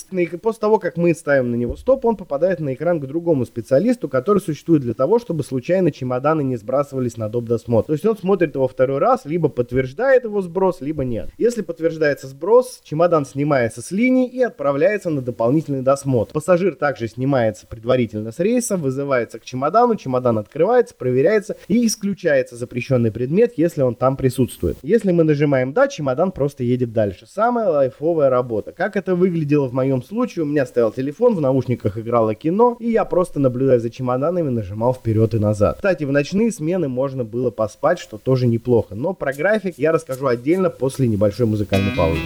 После 0.42 0.58
того, 0.58 0.78
как 0.78 0.96
мы 0.96 1.12
ставим 1.12 1.50
на 1.50 1.54
него 1.56 1.76
стоп, 1.76 2.06
он 2.06 2.16
попадает 2.16 2.60
на 2.60 2.72
экран 2.72 2.98
к 2.98 3.06
другому 3.06 3.44
специалисту, 3.44 4.08
который 4.08 4.38
существует 4.38 4.80
для 4.80 4.94
того, 4.94 5.18
чтобы 5.18 5.44
случайно 5.44 5.92
чемоданы 5.92 6.40
не 6.40 6.56
сбрасывались 6.56 7.18
на 7.18 7.28
доп. 7.28 7.44
досмотр. 7.44 7.88
То 7.88 7.92
есть 7.92 8.06
он 8.06 8.16
смотрит 8.16 8.54
его 8.54 8.66
второй 8.68 8.96
раз, 8.96 9.26
либо 9.26 9.50
подтверждает 9.50 10.24
его 10.24 10.40
сброс, 10.40 10.80
либо 10.80 11.04
нет. 11.04 11.28
Если 11.36 11.60
подтверждается 11.60 12.26
сброс, 12.26 12.80
чемодан 12.82 13.26
снимается 13.26 13.82
с 13.82 13.90
линии 13.90 14.30
и 14.30 14.40
отправляется 14.40 15.10
на 15.10 15.20
дополнительный 15.20 15.82
досмотр. 15.82 16.32
Пассажир 16.32 16.74
также 16.74 17.06
снимается 17.06 17.66
предварительно 17.66 18.32
с 18.32 18.38
рейса, 18.38 18.78
вызывается 18.78 19.40
к 19.40 19.44
чемодану, 19.44 19.96
чемодан 19.96 20.38
открывается, 20.38 20.94
проверяется 20.94 21.58
и 21.68 21.86
исключается 21.86 22.56
запрещенный 22.56 23.12
предмет, 23.12 23.52
если 23.56 23.82
он 23.82 23.94
там 23.94 24.16
присутствует. 24.16 24.69
Если 24.82 25.12
мы 25.12 25.24
нажимаем 25.24 25.72
«Да», 25.72 25.88
чемодан 25.88 26.32
просто 26.32 26.64
едет 26.64 26.92
дальше. 26.92 27.26
Самая 27.26 27.68
лайфовая 27.68 28.30
работа. 28.30 28.72
Как 28.72 28.96
это 28.96 29.14
выглядело 29.14 29.68
в 29.68 29.72
моем 29.72 30.02
случае, 30.02 30.44
у 30.44 30.46
меня 30.46 30.66
стоял 30.66 30.92
телефон, 30.92 31.34
в 31.34 31.40
наушниках 31.40 31.98
играло 31.98 32.34
кино, 32.34 32.76
и 32.80 32.90
я 32.90 33.04
просто, 33.04 33.40
наблюдая 33.40 33.78
за 33.78 33.90
чемоданами, 33.90 34.48
нажимал 34.48 34.94
вперед 34.94 35.34
и 35.34 35.38
назад. 35.38 35.76
Кстати, 35.76 36.04
в 36.04 36.12
ночные 36.12 36.50
смены 36.52 36.88
можно 36.88 37.24
было 37.24 37.50
поспать, 37.50 37.98
что 37.98 38.18
тоже 38.18 38.46
неплохо. 38.46 38.94
Но 38.94 39.14
про 39.14 39.32
график 39.32 39.78
я 39.78 39.92
расскажу 39.92 40.26
отдельно 40.26 40.70
после 40.70 41.08
небольшой 41.08 41.46
музыкальной 41.46 41.92
паузы. 41.96 42.20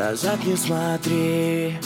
Назад 0.00 0.42
не 0.46 0.56
смотри. 0.56 1.78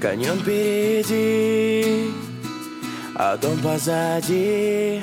Каньон 0.00 0.38
впереди, 0.38 2.10
а 3.14 3.36
дом 3.36 3.58
позади. 3.58 5.02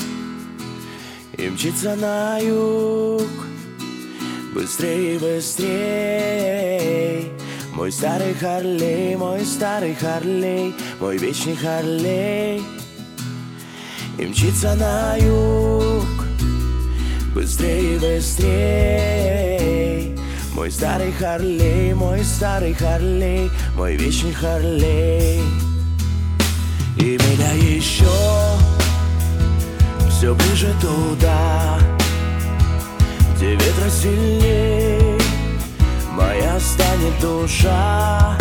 И 1.38 1.50
мчится 1.50 1.96
на 1.96 2.39
юг, 2.39 3.22
быстрее, 4.55 5.19
быстрее. 5.19 5.62
Мой 7.74 7.91
старый 7.91 8.34
Харлей, 8.34 9.15
мой 9.15 9.46
старый 9.46 9.93
Харлей 9.93 10.74
Мой 11.00 11.17
вечный 11.17 11.55
Харлей. 11.55 12.63
И 14.17 14.25
мчится 14.25 14.74
на 14.74 15.15
юг 15.17 16.07
Быстрее, 17.36 18.00
быстрее 18.00 19.76
Мой 20.58 20.72
старый 20.72 21.12
Харлей, 21.12 21.94
мой 21.94 22.24
старый 22.24 22.74
Харлей 22.74 23.52
Мой 23.76 23.96
вечный 23.96 24.34
Харлей. 24.34 25.44
И 26.98 27.04
меня 27.04 27.52
еще 27.52 28.10
Все 30.10 30.34
ближе 30.34 30.74
туда 30.82 31.78
Где 33.36 33.52
ветра 33.52 33.88
сильней 33.88 35.22
Моя 36.14 36.60
станет 36.60 37.20
душа. 37.22 38.36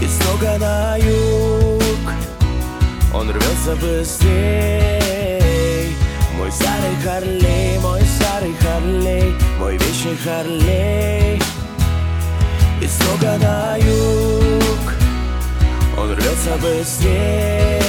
И 0.00 0.06
снова 0.06 0.58
на 0.58 0.96
юг 0.96 2.12
Он 3.12 3.28
рвется 3.28 3.74
быстрее 3.80 5.08
мой 6.48 6.52
старый 6.52 6.96
Харлей, 7.04 7.78
мой 7.80 8.00
старый 8.38 8.54
Харлей 8.54 9.34
Мой 9.58 9.76
вечный 9.76 10.16
Харлей 10.16 11.42
Из 12.80 13.00
юга 13.00 13.36
на 13.38 13.76
юг 13.76 14.94
Он 15.98 16.12
рвется 16.12 16.56
быстрей 16.62 17.82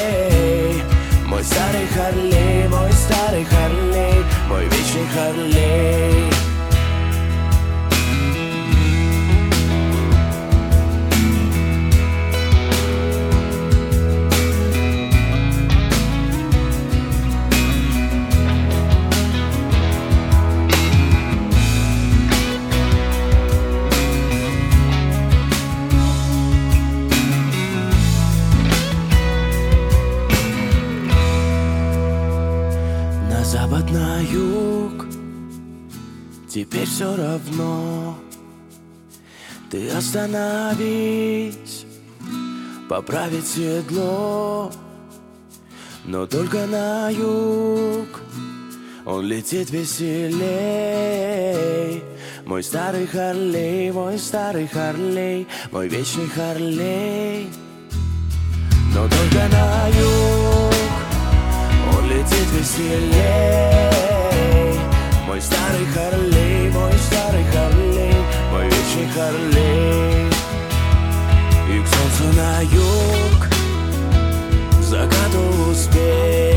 Мой 1.26 1.44
старый 1.44 1.88
Харлей, 1.94 2.68
мой 2.68 2.92
старый 2.92 3.46
Харлей 3.46 4.26
Мой 4.48 4.66
вечный 4.66 5.08
Харлей 5.14 6.49
остановись 40.00 41.86
Поправить 42.88 43.48
седло 43.48 44.72
Но 46.06 46.26
только 46.26 46.66
на 46.66 47.10
юг. 47.10 48.22
Он 49.06 49.26
летит 49.26 49.70
веселей. 49.72 50.40
Мой 52.46 52.64
старый 52.64 53.06
Харлей, 53.08 53.92
мой 53.92 54.18
старый 54.18 54.68
Харлей 54.68 55.48
Мой 55.72 55.88
вечный 55.90 56.28
Харлей. 56.28 57.50
Но 58.96 59.04
только 59.04 59.48
на 59.52 59.88
юг 59.88 60.74
Он 61.98 62.10
летит 62.10 62.48
веселей. 62.58 63.90
Мой 65.28 65.42
старый 65.42 65.86
Харлей, 65.94 66.70
мой 66.72 66.94
старый 67.08 67.44
Харлей, 67.54 68.19
мой 68.52 68.66
вечный 68.66 69.08
Харлей. 69.14 70.28
И 71.70 71.82
к 71.82 71.88
солнцу 71.88 72.26
на 72.36 72.62
юг, 72.62 73.48
закату 74.82 75.72
успеть, 75.72 76.49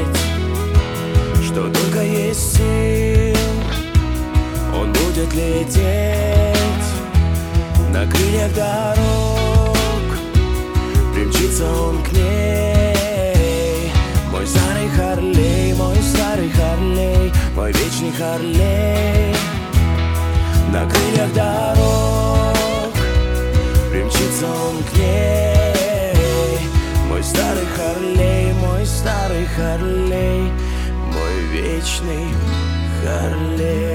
Харлей 33.12 33.91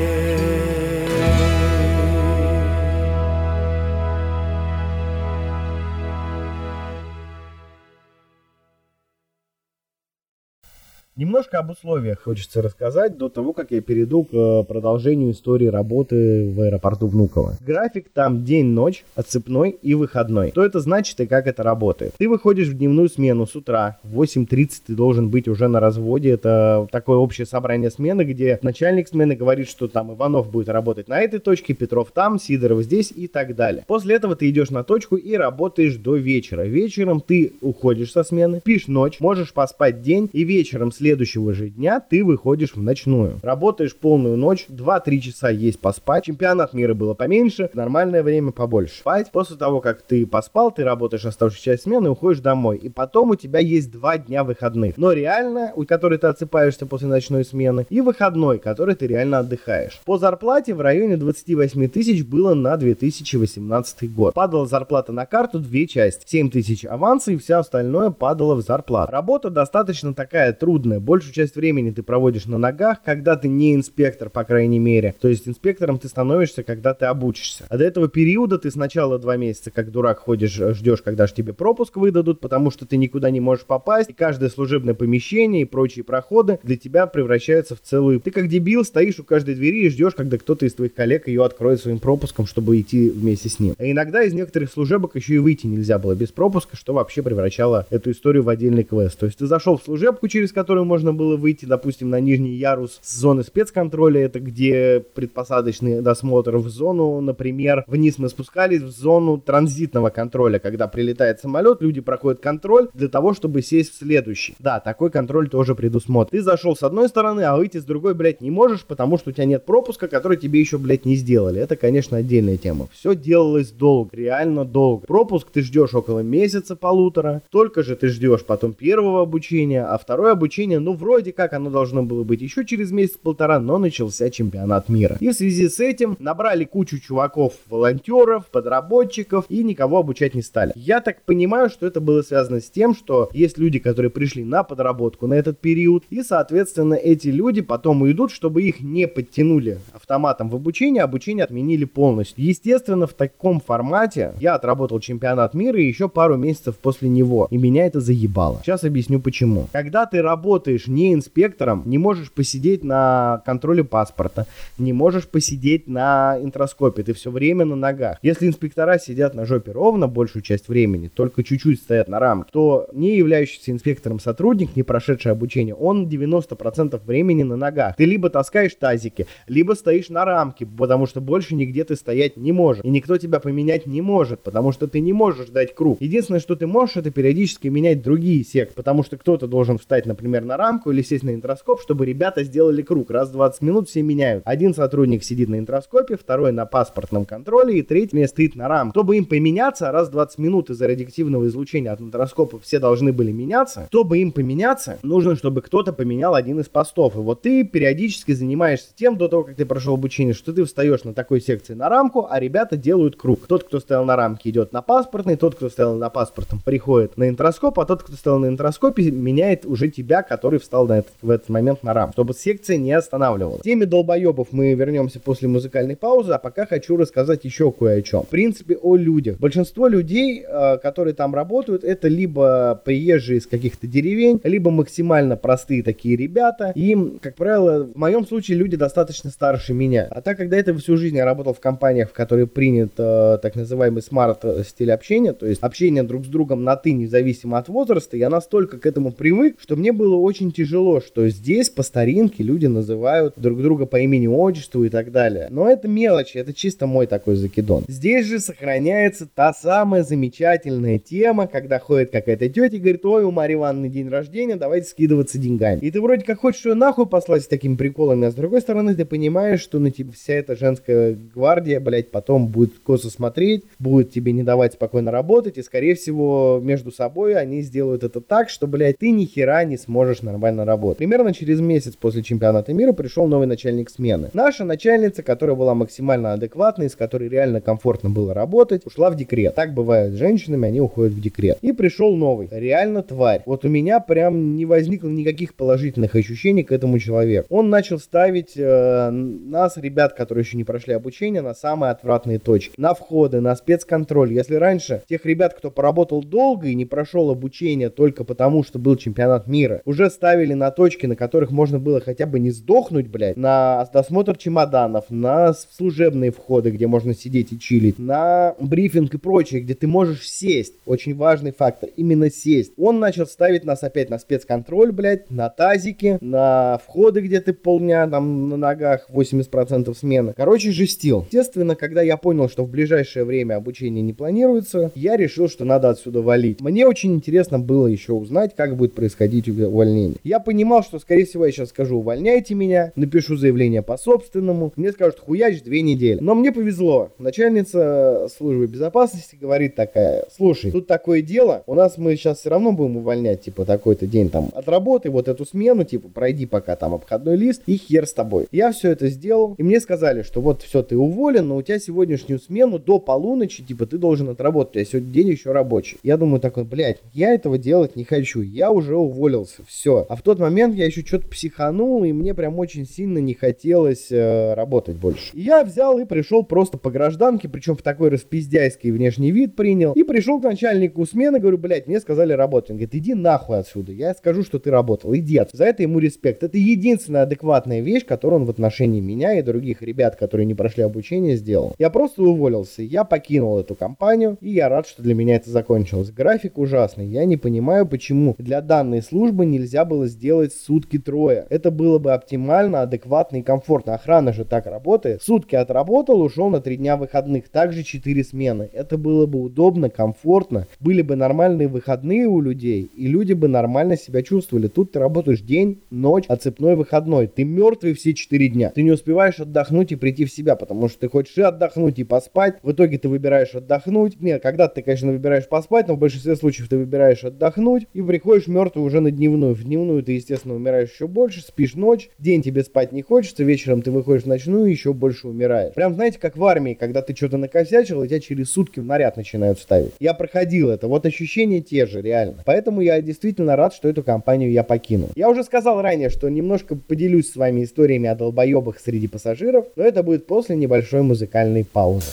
Немножко 11.47 11.59
об 11.59 11.71
условиях 11.71 12.21
хочется 12.23 12.61
рассказать 12.61 13.17
до 13.17 13.29
того, 13.29 13.53
как 13.53 13.71
я 13.71 13.79
перейду 13.79 14.23
к 14.23 14.33
э, 14.33 14.63
продолжению 14.67 15.31
истории 15.31 15.67
работы 15.67 16.51
в 16.51 16.59
аэропорту 16.59 17.07
Внуково. 17.07 17.55
График 17.65 18.09
там 18.13 18.43
день-ночь, 18.43 19.05
отцепной 19.15 19.69
и 19.69 19.93
выходной. 19.93 20.49
Что 20.49 20.65
это 20.65 20.81
значит 20.81 21.17
и 21.21 21.25
как 21.25 21.47
это 21.47 21.63
работает? 21.63 22.15
Ты 22.17 22.27
выходишь 22.27 22.67
в 22.67 22.77
дневную 22.77 23.07
смену 23.07 23.47
с 23.47 23.55
утра, 23.55 23.97
в 24.03 24.21
8.30 24.21 24.71
ты 24.88 24.93
должен 24.93 25.29
быть 25.29 25.47
уже 25.47 25.69
на 25.69 25.79
разводе. 25.79 26.31
Это 26.31 26.86
такое 26.91 27.17
общее 27.17 27.47
собрание 27.47 27.91
смены, 27.91 28.23
где 28.23 28.60
начальник 28.62 29.07
смены 29.07 29.36
говорит, 29.36 29.69
что 29.69 29.88
там 29.88 30.13
Иванов 30.13 30.51
будет 30.51 30.67
работать 30.67 31.07
на 31.07 31.21
этой 31.21 31.39
точке, 31.39 31.73
Петров 31.73 32.12
там, 32.13 32.39
Сидоров 32.39 32.83
здесь 32.83 33.13
и 33.15 33.27
так 33.27 33.55
далее. 33.55 33.86
После 33.88 34.15
этого 34.15 34.36
ты 34.36 34.49
идешь 34.49 34.69
на 34.69 34.83
точку 34.83 35.15
и 35.15 35.36
работаешь 35.36 35.95
до 35.95 36.17
вечера. 36.17 36.63
Вечером 36.63 37.21
ты 37.21 37.53
уходишь 37.62 38.12
со 38.12 38.23
смены, 38.23 38.60
пишешь 38.62 38.89
ночь, 38.89 39.21
можешь 39.21 39.53
поспать 39.53 40.01
день 40.01 40.29
и 40.33 40.43
вечером 40.43 40.91
следующий 40.91 41.37
следующего 41.38 41.54
же 41.54 41.69
дня 41.69 42.00
ты 42.00 42.23
выходишь 42.23 42.76
в 42.76 42.82
ночную. 42.82 43.39
Работаешь 43.41 43.95
полную 43.95 44.38
ночь, 44.38 44.65
2-3 44.69 45.19
часа 45.19 45.50
есть 45.50 45.80
поспать. 45.80 46.26
Чемпионат 46.26 46.73
мира 46.73 46.93
было 46.93 47.13
поменьше, 47.13 47.69
нормальное 47.73 48.23
время 48.23 48.52
побольше. 48.52 49.00
Спать. 49.00 49.32
После 49.32 49.56
того, 49.56 49.82
как 49.82 50.02
ты 50.02 50.26
поспал, 50.26 50.71
ты 50.71 50.84
работаешь 50.84 51.26
оставшуюся 51.26 51.63
часть 51.63 51.84
смены, 51.84 52.10
уходишь 52.10 52.39
домой. 52.39 52.78
И 52.78 52.89
потом 52.89 53.32
у 53.32 53.36
тебя 53.36 53.60
есть 53.60 53.91
2 53.91 54.17
дня 54.19 54.43
выходных. 54.43 54.97
Но 54.97 55.13
реально, 55.13 55.71
у 55.76 55.86
которой 55.86 56.17
ты 56.17 56.28
отсыпаешься 56.28 56.86
после 56.86 57.08
ночной 57.08 57.45
смены, 57.45 57.86
и 57.89 58.02
выходной, 58.02 58.60
который 58.60 58.95
ты 58.95 59.08
реально 59.08 59.39
отдыхаешь. 59.39 60.00
По 60.06 60.17
зарплате 60.17 60.73
в 60.73 60.82
районе 60.82 61.17
28 61.17 61.88
тысяч 61.89 62.26
было 62.26 62.54
на 62.54 62.78
2018 62.78 64.13
год. 64.13 64.34
Падала 64.34 64.65
зарплата 64.65 65.12
на 65.12 65.26
карту 65.26 65.60
две 65.60 65.88
части. 65.88 66.26
7 66.28 66.50
тысяч 66.50 66.86
аванса 66.86 67.32
и 67.32 67.38
все 67.38 67.56
остальное 67.56 68.10
падало 68.10 68.56
в 68.56 68.62
зарплату. 68.62 69.12
Работа 69.12 69.50
достаточно 69.50 70.13
такая 70.13 70.54
трудная 70.54 70.97
главное, 70.97 71.00
большую 71.27 71.33
часть 71.33 71.55
времени 71.55 71.91
ты 71.91 72.03
проводишь 72.03 72.45
на 72.45 72.57
ногах, 72.57 73.01
когда 73.03 73.35
ты 73.35 73.47
не 73.47 73.75
инспектор, 73.75 74.29
по 74.29 74.43
крайней 74.43 74.79
мере. 74.79 75.13
То 75.19 75.27
есть 75.27 75.47
инспектором 75.47 75.99
ты 75.99 76.07
становишься, 76.07 76.63
когда 76.63 76.93
ты 76.93 77.05
обучишься. 77.05 77.65
А 77.69 77.77
до 77.77 77.83
этого 77.83 78.07
периода 78.07 78.57
ты 78.57 78.71
сначала 78.71 79.19
два 79.19 79.35
месяца, 79.35 79.71
как 79.71 79.91
дурак, 79.91 80.19
ходишь, 80.19 80.53
ждешь, 80.53 81.01
когда 81.01 81.27
же 81.27 81.33
тебе 81.33 81.53
пропуск 81.53 81.97
выдадут, 81.97 82.39
потому 82.39 82.71
что 82.71 82.85
ты 82.85 82.97
никуда 82.97 83.29
не 83.29 83.41
можешь 83.41 83.65
попасть. 83.65 84.09
И 84.09 84.13
каждое 84.13 84.49
служебное 84.49 84.93
помещение 84.93 85.63
и 85.63 85.65
прочие 85.65 86.03
проходы 86.03 86.59
для 86.63 86.77
тебя 86.77 87.07
превращаются 87.07 87.75
в 87.75 87.81
целую... 87.81 88.21
Ты 88.21 88.31
как 88.31 88.47
дебил 88.47 88.85
стоишь 88.85 89.19
у 89.19 89.23
каждой 89.23 89.55
двери 89.55 89.85
и 89.85 89.89
ждешь, 89.89 90.15
когда 90.15 90.37
кто-то 90.37 90.65
из 90.65 90.73
твоих 90.73 90.93
коллег 90.93 91.27
ее 91.27 91.43
откроет 91.43 91.81
своим 91.81 91.99
пропуском, 91.99 92.45
чтобы 92.45 92.79
идти 92.79 93.09
вместе 93.09 93.49
с 93.49 93.59
ним. 93.59 93.75
А 93.77 93.85
иногда 93.85 94.23
из 94.23 94.33
некоторых 94.33 94.71
служебок 94.71 95.15
еще 95.15 95.35
и 95.35 95.39
выйти 95.39 95.67
нельзя 95.67 95.99
было 95.99 96.15
без 96.15 96.29
пропуска, 96.29 96.77
что 96.77 96.93
вообще 96.93 97.21
превращало 97.21 97.85
эту 97.89 98.11
историю 98.11 98.43
в 98.43 98.49
отдельный 98.49 98.83
квест. 98.83 99.19
То 99.19 99.25
есть 99.25 99.37
ты 99.37 99.45
зашел 99.45 99.77
в 99.77 99.83
служебку, 99.83 100.27
через 100.27 100.51
которую 100.51 100.85
можно 100.85 101.13
было 101.17 101.36
выйти, 101.36 101.65
допустим, 101.65 102.10
на 102.10 102.19
нижний 102.19 102.56
ярус 102.56 102.99
с 103.01 103.17
зоны 103.19 103.43
спецконтроля, 103.43 104.21
это 104.21 104.39
где 104.39 105.03
предпосадочный 105.13 106.01
досмотр 106.01 106.58
в 106.58 106.69
зону, 106.69 107.19
например, 107.19 107.84
вниз 107.88 108.17
мы 108.17 108.30
спускались 108.30 108.82
в 108.82 108.91
зону 108.91 109.38
транзитного 109.38 110.10
контроля, 110.10 110.60
когда 110.60 110.88
прилетает 110.88 111.39
самолет, 111.39 111.82
люди 111.82 111.99
проходят 112.01 112.39
контроль 112.39 112.89
для 112.93 113.08
того, 113.08 113.34
чтобы 113.34 113.62
сесть 113.62 113.93
в 113.93 113.97
следующий. 113.97 114.56
Да, 114.60 114.80
такой 114.80 115.10
контроль 115.10 115.49
тоже 115.49 115.75
предусмотрен. 115.75 116.38
Ты 116.38 116.43
зашел 116.43 116.75
с 116.75 116.84
одной 116.84 117.10
стороны, 117.10 117.41
а 117.41 117.58
выйти 117.58 117.80
с 117.80 117.84
другой, 117.84 118.13
блядь, 118.13 118.41
не 118.41 118.51
можешь, 118.51 118.86
потому 118.86 119.17
что 119.17 119.32
у 119.32 119.34
тебя 119.34 119.45
нет 119.45 119.65
пропуска, 119.65 120.08
который 120.08 120.38
тебе 120.38 120.60
еще, 120.60 120.77
блядь, 120.77 121.06
не 121.06 121.15
сделали. 121.15 121.60
Это, 121.60 121.75
конечно, 121.75 122.17
отдельная 122.17 122.58
тема. 122.58 122.88
Все 122.93 123.15
делалось 123.15 123.71
долго, 123.71 124.15
реально 124.15 124.65
долго. 124.65 125.06
Пропуск 125.08 125.49
ты 125.51 125.62
ждешь 125.62 125.93
около 125.93 126.19
месяца, 126.19 126.75
полутора. 126.75 127.41
Только 127.51 127.84
же 127.84 127.95
ты 127.95 128.08
ждешь 128.10 128.43
потом 128.43 128.73
первого 128.73 129.21
обучения, 129.21 129.84
а 129.84 129.97
второе 129.97 130.34
обучение 130.34 130.80
ну, 130.80 130.93
вроде 130.93 131.07
как 131.32 131.54
оно 131.54 131.70
должно 131.70 132.04
было 132.04 132.24
быть 132.24 132.41
еще 132.41 132.65
через 132.65 132.91
месяц-полтора, 132.91 133.60
но 133.60 133.78
начался 133.78 134.30
чемпионат 134.30 134.89
мира. 134.89 135.17
И 135.20 135.30
в 135.30 135.34
связи 135.34 135.70
с 135.70 135.80
этим 135.80 136.17
набрали 136.20 136.65
кучу 136.65 137.00
чуваков, 137.00 137.54
волонтеров, 137.70 138.46
подработчиков 138.48 139.46
и 139.50 139.63
никого 139.63 140.00
обучать 140.00 140.36
не 140.36 140.41
стали. 140.41 140.74
Я 140.76 141.02
так 141.02 141.24
понимаю, 141.24 141.70
что 141.70 141.88
это 141.88 142.02
было 142.02 142.22
связано 142.22 142.60
с 142.60 142.70
тем, 142.70 142.93
что 142.93 143.30
есть 143.34 143.58
люди, 143.58 143.80
которые 143.80 144.10
пришли 144.10 144.43
на 144.43 144.63
подработку 144.63 145.28
на 145.28 145.34
этот 145.34 145.60
период, 145.60 146.04
и, 146.10 146.24
соответственно, 146.24 146.96
эти 146.96 147.30
люди 147.30 147.62
потом 147.62 148.02
уйдут, 148.02 148.32
чтобы 148.32 148.63
их 148.63 148.82
не 148.82 149.08
подтянули 149.08 149.80
автоматом 149.93 150.50
в 150.50 150.56
обучение, 150.56 151.04
обучение 151.04 151.43
отменили 151.46 151.86
полностью. 151.86 152.43
Естественно, 152.43 153.08
в 153.08 153.13
таком 153.13 153.60
формате 153.60 154.34
я 154.39 154.56
отработал 154.56 155.00
чемпионат 155.00 155.54
мира 155.54 155.80
еще 155.80 156.10
пару 156.10 156.38
месяцев 156.38 156.76
после 156.78 157.10
него, 157.10 157.48
и 157.50 157.58
меня 157.58 157.86
это 157.86 158.00
заебало. 158.00 158.60
Сейчас 158.63 158.84
объясню 158.84 159.20
почему. 159.20 159.67
Когда 159.72 160.06
ты 160.06 160.22
работаешь 160.22 160.88
не 160.97 161.13
инспектором, 161.13 161.83
не 161.86 161.99
можешь 161.99 162.31
посидеть 162.31 162.83
на 162.83 163.43
контроле 163.45 163.83
паспорта, 163.83 164.47
не 164.79 164.93
можешь 164.93 165.27
посидеть 165.27 165.88
на 165.88 166.38
интроскопе, 166.41 167.03
ты 167.03 167.13
все 167.13 167.29
время 167.29 167.65
на 167.65 167.75
ногах. 167.75 168.17
Если 168.23 168.47
инспектора 168.47 168.97
сидят 168.97 169.36
на 169.36 169.45
жопе 169.45 169.71
ровно 169.71 170.07
большую 170.07 170.41
часть 170.41 170.67
времени, 170.67 171.07
только 171.07 171.43
чуть-чуть 171.43 171.81
стоят 171.81 172.07
на 172.07 172.19
рамке, 172.19 172.49
то 172.51 172.88
не 172.93 173.15
являющийся 173.15 173.71
инспектором 173.71 174.19
сотрудник, 174.19 174.75
не 174.75 174.81
прошедший 174.81 175.31
обучение, 175.31 175.75
он 175.75 176.07
90% 176.07 176.99
времени 177.05 177.43
на 177.43 177.57
ногах. 177.57 177.95
Ты 177.95 178.05
либо 178.05 178.31
таскаешь 178.31 178.73
тазики, 178.73 179.27
либо 179.47 179.73
стоишь 179.73 180.10
на 180.10 180.25
рамке, 180.25 180.65
потому 180.65 181.05
что 181.05 181.21
больше 181.21 181.53
нигде 181.53 181.83
ты 181.83 181.95
стоять 181.95 182.38
не 182.38 182.51
можешь. 182.51 182.83
И 182.83 182.89
никто 182.89 183.17
тебя 183.17 183.39
поменять 183.39 183.86
не 183.86 184.01
может, 184.01 184.41
потому 184.41 184.71
что 184.71 184.88
ты 184.88 184.99
не 184.99 185.13
можешь 185.13 185.49
дать 185.49 185.75
круг. 185.75 186.01
Единственное, 186.01 186.39
что 186.39 186.55
ты 186.55 186.65
можешь, 186.65 186.97
это 186.97 187.12
периодически 187.12 187.67
менять 187.67 188.01
другие 188.01 188.43
секты, 188.43 188.73
потому 188.73 189.03
что 189.03 189.17
кто-то 189.17 189.45
должен 189.47 189.77
встать, 189.77 190.07
например, 190.07 190.43
на 190.43 190.57
рамку 190.57 190.87
или 190.91 191.02
сесть 191.02 191.23
на 191.23 191.34
интроскоп, 191.34 191.82
чтобы 191.82 192.06
ребята 192.06 192.43
сделали 192.43 192.82
круг. 192.82 193.12
Раз 193.12 193.30
в 193.30 193.34
20 193.34 193.62
минут 193.62 193.89
все 193.89 194.02
меняют. 194.02 194.43
Один 194.45 194.73
сотрудник 194.73 195.23
сидит 195.23 195.50
на 195.50 195.60
интроскопе, 195.60 196.17
второй 196.17 196.52
на 196.52 196.65
паспортном 196.65 197.26
контроле 197.26 197.80
и 197.80 197.82
третий 197.82 198.26
стоит 198.28 198.56
на 198.56 198.67
рамке. 198.67 198.91
Чтобы 198.91 199.17
им 199.17 199.26
поменяться, 199.26 199.91
раз 199.91 200.10
в 200.10 200.12
20 200.12 200.38
минут 200.39 200.69
из-за 200.69 200.88
радиоактивного 200.88 201.47
излучения 201.47 201.91
от 201.91 202.02
интроскопа 202.02 202.60
все 202.60 202.80
должны 202.80 203.13
были 203.13 203.32
меняться. 203.32 203.88
Чтобы 203.89 204.19
им 204.19 204.32
поменяться, 204.32 204.97
нужно, 205.04 205.36
чтобы 205.36 205.62
кто-то 205.62 205.93
поменял 205.93 206.36
один 206.36 206.60
из 206.60 206.69
постов. 206.69 207.15
И 207.15 207.19
вот 207.19 207.41
ты 207.41 207.63
периодически 207.63 208.32
занимаешься 208.32 208.88
тем, 208.95 209.17
до 209.17 209.28
того, 209.28 209.43
как 209.43 209.56
ты 209.56 209.65
прошел 209.65 209.95
обучение, 209.95 210.34
что 210.34 210.54
ты 210.54 210.63
встаешь 210.63 211.04
на 211.04 211.13
такой 211.13 211.41
секции 211.41 211.73
на 211.73 211.89
рамку, 211.89 212.28
а 212.30 212.39
ребята 212.39 212.78
делают 212.78 213.15
круг. 213.15 213.47
Тот, 213.47 213.63
кто 213.63 213.80
стоял 213.80 214.06
на 214.06 214.15
рамке, 214.15 214.50
идет 214.50 214.73
на 214.73 214.82
паспортный, 214.82 215.36
тот, 215.36 215.56
кто 215.56 215.69
стоял 215.69 215.95
на 215.95 216.10
паспортном, 216.10 216.62
приходит 216.63 217.17
на 217.17 217.30
интроскоп, 217.30 217.80
а 217.80 217.86
тот, 217.86 218.04
кто 218.04 218.13
стоял 218.13 218.39
на 218.39 218.47
интроскопе, 218.47 219.12
меняет 219.12 219.65
уже 219.65 219.89
тебя, 219.89 220.21
который 220.21 220.60
встал 220.60 220.76
на 220.85 220.99
этот, 220.99 221.13
в 221.21 221.29
этот 221.29 221.49
момент 221.49 221.83
на 221.83 221.93
рамку, 221.93 222.13
чтобы 222.13 222.33
секция 222.33 222.77
не 222.77 222.91
останавливалась. 222.91 223.61
Теме 223.61 223.85
долбоебов 223.85 224.49
мы 224.51 224.73
вернемся 224.73 225.19
после 225.19 225.47
музыкальной 225.47 225.95
паузы, 225.95 226.33
а 226.33 226.37
пока 226.37 226.65
хочу 226.65 226.97
рассказать 226.97 227.45
еще 227.45 227.71
кое 227.71 227.99
о 227.99 228.01
чем. 228.01 228.23
В 228.23 228.27
принципе, 228.27 228.75
о 228.75 228.95
людях. 228.95 229.37
Большинство 229.39 229.87
людей, 229.87 230.45
э, 230.47 230.77
которые 230.77 231.13
там 231.13 231.33
работают, 231.33 231.83
это 231.83 232.07
либо 232.07 232.81
приезжие 232.83 233.39
из 233.39 233.47
каких-то 233.47 233.87
деревень, 233.87 234.39
либо 234.43 234.71
максимально 234.71 235.37
простые 235.37 235.83
такие 235.83 236.15
ребята. 236.15 236.71
Им, 236.75 237.19
как 237.21 237.35
правило, 237.35 237.85
в 237.85 237.97
моем 237.97 238.25
случае 238.25 238.57
люди 238.57 238.75
достаточно 238.75 239.29
старше 239.29 239.73
меня. 239.73 240.07
А 240.11 240.21
так, 240.21 240.37
когда 240.37 240.57
это 240.57 240.73
всю 240.77 240.97
жизнь 240.97 241.15
я 241.15 241.25
работал 241.25 241.53
в 241.53 241.59
компаниях, 241.59 242.09
в 242.09 242.13
которые 242.13 242.47
принят 242.47 242.91
э, 242.97 243.39
так 243.41 243.55
называемый 243.55 244.01
смарт-стиль 244.01 244.91
общения, 244.91 245.33
то 245.33 245.45
есть 245.45 245.61
общение 245.61 246.03
друг 246.03 246.25
с 246.25 246.27
другом 246.27 246.63
на 246.63 246.75
«ты», 246.75 246.91
независимо 246.91 247.57
от 247.57 247.69
возраста, 247.69 248.17
я 248.17 248.29
настолько 248.29 248.77
к 248.77 248.85
этому 248.85 249.11
привык, 249.11 249.57
что 249.59 249.75
мне 249.75 249.91
было 249.91 250.15
очень 250.15 250.51
тяжело, 250.58 251.02
что 251.02 251.30
здесь 251.30 251.70
по 251.70 251.84
старинке 251.84 252.41
люди 252.41 252.65
называют 252.65 253.36
друг 253.38 253.62
друга 253.62 253.86
по 253.86 254.00
имени-отчеству 254.00 254.84
и 254.86 254.89
так 254.89 255.12
далее. 255.12 255.48
Но 255.52 255.70
это 255.70 255.88
мелочи, 255.88 256.38
это 256.38 256.52
чисто 256.52 256.88
мой 256.88 257.06
такой 257.06 257.36
закидон. 257.36 257.84
Здесь 257.88 258.26
же 258.26 258.39
сохраняется 258.39 259.28
та 259.34 259.54
самая 259.54 260.04
замечательная 260.04 260.98
тема, 260.98 261.46
когда 261.46 261.78
ходит 261.78 262.10
какая-то 262.10 262.50
тетя 262.50 262.76
и 262.76 262.80
говорит, 262.80 263.06
ой, 263.06 263.24
у 263.24 263.30
Марии 263.30 263.54
Ивановны 263.54 263.88
день 263.88 264.10
рождения, 264.10 264.56
давайте 264.56 264.88
скидываться 264.88 265.38
деньгами. 265.38 265.80
И 265.82 265.91
ты 265.91 266.02
вроде 266.02 266.26
как 266.26 266.39
хочешь 266.39 266.65
ее 266.65 266.74
нахуй 266.74 267.06
послать 267.06 267.43
с 267.43 267.48
такими 267.48 267.76
приколами, 267.76 268.26
а 268.26 268.32
с 268.32 268.36
другой 268.36 268.62
стороны 268.62 268.96
ты 268.96 269.06
понимаешь, 269.06 269.62
что 269.62 269.78
на 269.78 269.91
тебя 269.91 270.12
вся 270.12 270.34
эта 270.34 270.56
женская 270.56 271.15
гвардия, 271.36 271.80
блядь, 271.80 272.10
потом 272.10 272.48
будет 272.48 272.80
косо 272.80 273.12
смотреть, 273.12 273.63
будет 273.78 274.12
тебе 274.12 274.32
не 274.32 274.41
давать 274.41 274.74
спокойно 274.74 275.12
работать, 275.12 275.60
и, 275.60 275.62
скорее 275.62 275.93
всего, 275.93 276.60
между 276.63 276.91
собой 276.91 277.36
они 277.36 277.62
сделают 277.62 278.04
это 278.04 278.22
так, 278.22 278.50
что, 278.50 278.65
блядь, 278.65 278.98
ты 278.98 279.12
ни 279.12 279.26
хера 279.26 279.63
не 279.63 279.78
сможешь 279.78 280.24
нормально 280.24 280.46
работать. 280.55 280.97
Примерно 280.97 281.33
через 281.33 281.60
месяц 281.60 281.95
после 281.95 282.23
чемпионата 282.23 282.73
мира 282.73 282.93
пришел 282.93 283.27
новый 283.27 283.47
начальник 283.47 283.89
смены. 283.89 284.29
Наша 284.33 284.63
начальница, 284.63 285.23
которая 285.23 285.55
была 285.55 285.73
максимально 285.73 286.33
адекватной, 286.33 286.89
с 286.89 286.95
которой 286.95 287.29
реально 287.29 287.62
комфортно 287.62 288.10
было 288.10 288.33
работать, 288.33 288.86
ушла 288.86 289.10
в 289.10 289.15
декрет. 289.15 289.55
Так 289.55 289.73
бывает 289.73 290.13
с 290.13 290.15
женщинами, 290.15 290.67
они 290.67 290.81
уходят 290.81 291.13
в 291.13 291.21
декрет. 291.21 291.57
И 291.62 291.71
пришел 291.71 292.15
новый. 292.15 292.47
Реально 292.51 293.03
тварь. 293.03 293.41
Вот 293.45 293.65
у 293.65 293.69
меня 293.69 293.99
прям 293.99 294.55
не 294.55 294.65
возникло 294.65 295.10
никаких 295.10 295.55
положительных 295.55 296.15
ощущений 296.15 296.63
к 296.63 296.71
этому 296.71 296.99
человеку. 296.99 297.47
Он 297.49 297.69
начал 297.69 297.99
ставить 297.99 298.53
э, 298.55 299.10
нас, 299.10 299.77
ребят, 299.77 300.13
которые 300.13 300.43
еще 300.43 300.57
не 300.57 300.63
прошли 300.63 300.93
обучение, 300.93 301.41
на 301.41 301.53
самые 301.53 301.91
отвратные 301.91 302.39
точки. 302.39 302.73
На 302.77 302.93
входы, 302.93 303.41
на 303.41 303.55
спецконтроль. 303.55 304.33
Если 304.33 304.55
раньше 304.55 305.01
тех 305.10 305.25
ребят, 305.25 305.53
кто 305.53 305.71
поработал 305.71 306.23
долго 306.23 306.67
и 306.67 306.75
не 306.75 306.86
прошел 306.86 307.29
обучение 307.29 307.89
только 307.89 308.23
потому, 308.23 308.63
что 308.63 308.79
был 308.79 308.95
чемпионат 308.95 309.47
мира, 309.47 309.81
уже 309.86 310.10
ставили 310.10 310.37
на 310.54 310.71
точки, 310.71 311.06
на 311.06 311.15
которых 311.15 311.52
можно 311.52 311.80
было 311.80 312.00
хотя 312.00 312.26
бы 312.26 312.39
не 312.39 312.52
сдохнуть, 312.52 313.08
блядь, 313.08 313.38
на 313.38 313.88
досмотр 313.93 314.38
чемоданов, 314.38 315.06
на 315.10 315.54
служебные 315.54 316.32
входы, 316.32 316.71
где 316.71 316.88
можно 316.88 317.13
сидеть 317.13 317.52
и 317.52 317.60
чилить, 317.60 318.00
на 318.00 318.56
брифинг 318.60 319.13
и 319.13 319.17
прочее, 319.17 319.62
где 319.62 319.73
ты 319.73 319.88
можешь 319.88 320.30
сесть. 320.30 320.76
Очень 320.86 321.15
важный 321.15 321.52
фактор, 321.52 321.89
именно 321.95 322.30
сесть. 322.30 322.73
Он 322.78 323.00
начал 323.00 323.26
ставить 323.26 323.65
нас 323.65 323.84
опять 323.84 324.10
на 324.10 324.19
спецконтроль, 324.19 324.91
блядь, 324.91 325.30
на 325.32 325.50
тазики, 325.50 326.17
на 326.21 326.80
входы, 326.86 327.21
где 327.21 327.41
ты 327.41 327.54
полдня 327.54 328.08
там 328.08 328.50
на 328.50 328.58
ногах, 328.58 329.08
80% 329.10 329.93
смены. 329.95 330.34
Короче, 330.36 330.71
жестил. 330.71 331.21
Естественно, 331.23 331.76
когда 331.76 332.02
я 332.02 332.17
понял, 332.17 332.50
что 332.50 332.63
в 332.63 332.69
ближайшее 332.69 333.26
время 333.26 333.56
обучение 333.56 334.02
не 334.02 334.13
планируется, 334.13 334.91
я 334.95 335.17
решил, 335.17 335.50
что 335.50 335.65
надо 335.65 335.89
отсюда 335.89 336.21
валить. 336.21 336.62
Мне 336.62 336.88
очень 336.88 337.13
интересно 337.13 337.60
было 337.60 337.88
еще 337.88 338.13
узнать, 338.13 338.56
как 338.56 338.76
будет 338.76 338.93
происходить 338.93 339.47
увольнение. 339.47 340.17
Я 340.27 340.41
понимал, 340.41 340.83
что, 340.83 340.99
скорее 340.99 341.23
всего, 341.23 341.45
я 341.45 341.53
сейчас 341.53 341.69
скажу, 341.69 341.99
увольняйте 341.99 342.53
меня, 342.53 342.91
напишу 342.97 343.37
заявление 343.37 343.81
по 343.81 343.97
собственному, 343.97 344.73
мне 344.75 344.91
скажут, 344.91 345.21
хуяч 345.21 345.61
две 345.63 345.81
недели. 345.81 346.19
Но 346.19 346.35
мне 346.35 346.51
повезло. 346.51 347.11
Начальница 347.17 348.27
службы 348.35 348.67
безопасности 348.67 349.37
говорит 349.39 349.75
такая, 349.75 350.25
слушай, 350.29 350.69
тут 350.69 350.85
такое 350.85 351.21
дело, 351.21 351.63
у 351.65 351.75
нас 351.75 351.97
мы 351.97 352.17
сейчас 352.17 352.39
все 352.39 352.49
равно 352.49 352.73
будем 352.73 352.97
увольнять, 352.97 353.39
типа, 353.43 353.63
такой-то 353.63 354.05
день 354.05 354.29
там, 354.29 354.49
отработай 354.53 355.09
вот 355.09 355.29
эту 355.29 355.45
смену, 355.45 355.85
типа, 355.85 356.09
пройди 356.09 356.45
пока 356.45 356.75
там 356.75 356.93
обходной 356.93 357.37
лист, 357.37 357.61
и 357.65 357.77
хер 357.77 358.05
с 358.05 358.11
тобой. 358.11 358.47
Я 358.51 358.73
все 358.73 358.91
это 358.91 359.07
сделал, 359.07 359.55
и 359.57 359.63
мне 359.63 359.79
сказали, 359.79 360.23
что 360.23 360.41
вот 360.41 360.61
все, 360.61 360.83
ты 360.83 360.97
уволен, 360.97 361.47
но 361.47 361.55
у 361.55 361.61
тебя 361.61 361.79
сегодняшнюю 361.79 362.41
смену 362.41 362.79
до 362.79 362.99
полуночи, 362.99 363.63
типа, 363.63 363.85
ты 363.85 363.97
должен 363.97 364.27
отработать, 364.27 364.73
тебя 364.73 364.83
сегодня 364.83 365.13
день 365.13 365.29
еще 365.29 365.53
рабочий. 365.53 365.99
Я 366.03 366.17
думаю 366.17 366.41
такой, 366.41 366.65
блядь, 366.65 366.97
я 367.13 367.33
этого 367.33 367.57
делать 367.57 367.95
не 367.95 368.03
хочу, 368.03 368.41
я 368.41 368.71
уже 368.71 368.97
уволился, 368.97 369.61
все. 369.65 370.05
А 370.09 370.16
в 370.17 370.21
тот 370.23 370.39
момент 370.39 370.75
я 370.75 370.86
еще 370.86 371.01
что-то 371.01 371.27
психанул, 371.27 372.03
и 372.03 372.12
мне 372.12 372.34
прям 372.34 372.60
очень 372.60 372.86
сильно 372.86 373.19
не 373.19 373.34
хотелось 373.34 374.12
э, 374.12 374.53
работать 374.53 374.97
больше. 374.97 375.32
И 375.34 375.41
я 375.41 375.63
взял 375.63 375.97
и 375.99 376.06
пришел 376.06 376.43
просто 376.43 376.77
по 376.77 376.89
гражданке, 376.89 377.47
причем 377.47 377.75
в 377.75 377.82
такой 377.82 378.10
распиздяйский 378.10 378.91
внешний 378.91 379.32
вид 379.32 379.56
принял, 379.56 379.93
и 379.93 380.03
пришел 380.03 380.39
к 380.39 380.43
начальнику 380.43 381.06
смены, 381.06 381.39
говорю, 381.39 381.58
блядь, 381.58 381.88
мне 381.88 381.99
сказали 381.99 382.34
работать. 382.34 382.71
Он 382.71 382.77
говорит, 382.77 382.95
иди 382.95 383.13
нахуй 383.13 383.60
отсюда, 383.60 383.91
я 383.91 384.13
скажу, 384.13 384.43
что 384.43 384.60
ты 384.60 384.71
работал, 384.71 385.15
иди. 385.15 385.38
За 385.53 385.65
это 385.65 385.84
ему 385.84 385.99
респект. 385.99 386.41
Это 386.41 386.58
единственная 386.58 387.23
адекватная 387.23 387.82
вещь, 387.82 388.06
которую 388.06 388.41
он 388.41 388.45
в 388.47 388.49
отношении 388.49 389.01
меня 389.01 389.38
и 389.38 389.43
других 389.43 389.84
ребят, 389.84 390.15
которые 390.15 390.47
не 390.47 390.56
прошли 390.56 390.82
обучение, 390.82 391.36
сделал. 391.36 391.75
Я 391.77 391.91
просто 391.91 392.23
уволился, 392.23 392.82
я 392.82 393.03
покинул 393.03 393.60
эту 393.60 393.75
компанию, 393.75 394.38
и 394.41 394.49
я 394.49 394.67
рад, 394.67 394.88
что 394.88 395.03
для 395.03 395.13
меня 395.13 395.36
это 395.36 395.51
закончилось. 395.51 396.10
График 396.10 396.58
ужасный, 396.58 397.06
я 397.06 397.25
не 397.25 397.38
понимаю, 397.38 397.88
почему 397.88 398.36
для 398.39 398.62
данной 398.62 399.03
службы 399.03 399.45
нельзя 399.45 399.86
было 399.86 400.07
сделать 400.08 400.54
сутки 400.54 400.98
трое. 401.00 401.46
Это 401.50 401.72
было 401.72 402.00
бы 402.00 402.13
оптимально, 402.13 402.82
адекватно 402.82 403.38
и 403.38 403.41
комфортно. 403.41 403.96
Охрана 403.96 404.34
же 404.34 404.46
так 404.46 404.65
работает. 404.65 405.22
Сутки 405.22 405.56
отработал, 405.56 406.22
ушел 406.22 406.50
на 406.50 406.62
три 406.62 406.78
дня 406.78 406.98
выходных. 406.98 407.50
Также 407.50 407.84
4 407.84 408.24
смены. 408.24 408.70
Это 408.74 408.98
было 408.98 409.26
бы 409.26 409.41
удобно, 409.41 409.89
комфортно. 409.89 410.67
Были 410.80 411.02
бы 411.02 411.15
нормальные 411.15 411.67
выходные 411.67 412.28
у 412.28 412.41
людей, 412.41 412.89
и 412.96 413.08
люди 413.08 413.34
бы 413.34 413.48
нормально 413.48 413.98
себя 413.98 414.22
чувствовали. 414.22 414.67
Тут 414.67 414.91
ты 414.91 415.00
работаешь 415.00 415.41
день, 415.41 415.82
ночь, 415.89 416.26
отцепной 416.28 416.76
выходной. 416.76 417.28
Ты 417.28 417.43
мертвый 417.43 417.93
все 417.93 418.13
4 418.13 418.50
дня. 418.50 418.72
Ты 418.74 418.84
не 418.84 418.91
успеваешь 418.91 419.39
отдохнуть 419.39 419.91
и 419.91 419.96
прийти 419.96 420.26
в 420.26 420.32
себя, 420.32 420.56
потому 420.56 420.88
что 420.89 421.00
ты 421.00 421.10
хочешь 421.10 421.38
и 421.38 421.41
отдохнуть, 421.41 422.00
и 422.00 422.04
поспать. 422.04 422.58
В 422.63 422.72
итоге 422.72 422.98
ты 422.98 423.10
выбираешь 423.10 423.56
отдохнуть. 423.56 424.20
Нет, 424.20 424.41
когда 424.41 424.67
ты, 424.67 424.82
конечно, 424.82 425.12
выбираешь 425.12 425.48
поспать, 425.48 425.88
но 425.88 425.96
в 425.96 426.00
большинстве 426.00 426.36
случаев 426.36 426.70
ты 426.70 426.78
выбираешь 426.78 427.24
отдохнуть 427.24 427.88
и 427.93 428.02
приходишь 428.02 428.48
мертвый 428.48 428.86
уже 428.86 429.00
на 429.00 429.12
дневную. 429.12 429.54
В 429.54 429.63
дневную 429.63 429.96
ты, 430.01 430.13
естественно, 430.13 430.55
умираешь 430.55 430.91
еще 430.91 431.07
больше, 431.07 431.41
спишь 431.41 431.75
ночь, 431.75 432.10
день 432.19 432.41
тебе 432.41 432.63
спать 432.63 432.91
не 432.91 433.01
хочется, 433.01 433.43
вечером 433.43 433.81
ты 433.81 433.91
выходишь 433.91 434.23
в 434.23 434.27
ночную 434.27 434.67
и 434.67 434.71
еще 434.71 434.93
больше 434.93 435.27
умираешь. 435.27 435.73
Прям, 435.73 435.93
знаете, 435.93 436.19
как 436.19 436.38
в 436.38 436.45
армии, 436.45 436.73
когда 436.73 437.01
ты 437.01 437.15
что-то 437.15 437.38
накосячил, 437.38 438.03
и 438.03 438.07
тебя 438.07 438.19
через 438.19 438.51
сутки 438.51 438.79
в 438.79 438.86
наряд 438.86 439.17
начинают 439.17 439.60
ставить. 439.60 439.93
Я 439.99 440.13
проходил 440.13 440.69
это, 440.69 440.88
вот 440.88 441.05
ощущения 441.05 441.62
те 441.62 441.86
же, 441.86 442.01
реально. 442.01 442.43
Поэтому 442.45 442.81
я 442.81 443.01
действительно 443.01 443.55
рад, 443.55 443.73
что 443.73 443.88
эту 443.88 444.03
компанию 444.03 444.51
я 444.51 444.63
покинул. 444.63 445.10
Я 445.15 445.29
уже 445.29 445.43
сказал 445.43 445.81
ранее, 445.81 446.10
что 446.10 446.29
немножко 446.29 446.75
поделюсь 446.75 447.31
с 447.31 447.36
вами 447.36 447.63
историями 447.63 448.10
о 448.10 448.15
долбоебах 448.15 448.79
среди 448.79 449.07
пассажиров, 449.07 449.65
но 449.75 449.83
это 449.83 450.03
будет 450.03 450.27
после 450.27 450.55
небольшой 450.55 451.01
музыкальной 451.01 451.63
паузы. 451.65 452.12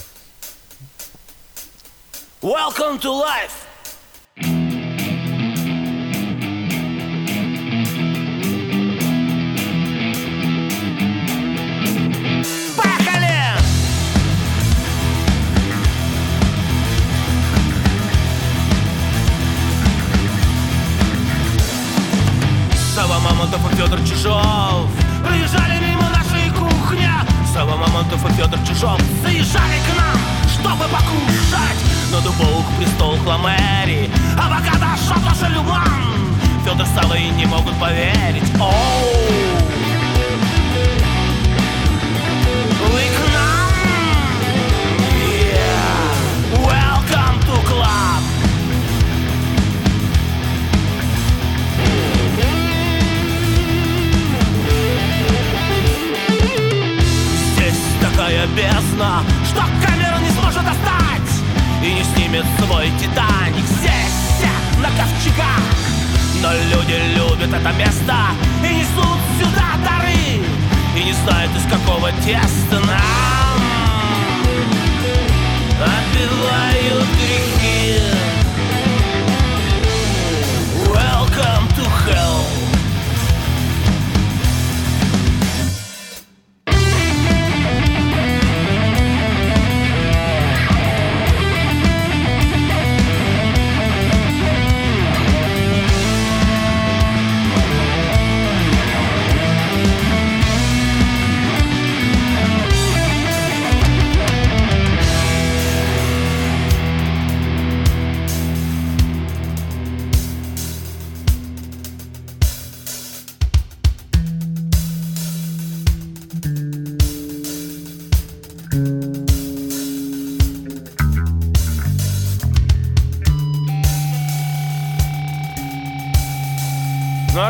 Welcome 2.42 3.01
to 3.01 3.11
life! 3.11 3.74
Федор 23.77 24.01
Чижов. 24.01 24.89
Проезжали 25.27 25.79
мимо 25.81 26.09
нашей 26.11 26.51
кухни. 26.51 27.09
Сава 27.53 27.77
Федотов 27.87 28.31
и 28.31 28.35
Федор 28.35 28.61
Чижов. 28.67 29.01
Заезжали 29.23 29.79
к 29.87 29.97
нам, 29.97 30.19
чтобы 30.53 30.85
покушать. 30.85 31.81
На 32.13 32.21
дубовых 32.21 32.67
престол 32.79 33.17
Хламери, 33.19 34.11
а 34.39 34.49
пока 34.49 34.79
дошел 34.79 35.21
тоже 35.23 35.53
Люман 35.53 36.05
Федор 36.65 36.87
с 36.87 37.15
и 37.17 37.29
не 37.31 37.47
могут 37.47 37.75
поверить, 37.81 38.45
оу 38.61 39.63
такая 58.25 58.47
бездна, 58.49 59.23
что 59.45 59.63
камера 59.87 60.19
не 60.19 60.31
сможет 60.31 60.63
достать 60.65 61.43
И 61.83 61.93
не 61.93 62.05
снимет 62.05 62.45
свой 62.59 62.91
Титаник 62.99 63.65
здесь, 63.67 64.49
на 64.79 64.89
ковчегах. 64.89 65.61
Но 66.43 66.53
люди 66.53 66.95
любят 67.15 67.53
это 67.53 67.73
место 67.73 68.15
и 68.63 68.77
несут 68.77 69.19
сюда 69.39 69.77
дары 69.85 70.41
И 70.97 71.05
не 71.05 71.13
знают, 71.13 71.51
из 71.57 71.65
какого 71.71 72.11
теста 72.25 72.81
нам 72.81 73.61
Отбивают 75.81 77.07
грехи. 77.19 78.01
Welcome 80.87 81.69
to 81.77 81.85
hell 82.07 82.34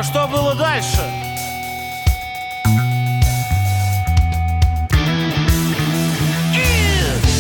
что 0.03 0.27
было 0.27 0.55
дальше? 0.55 1.03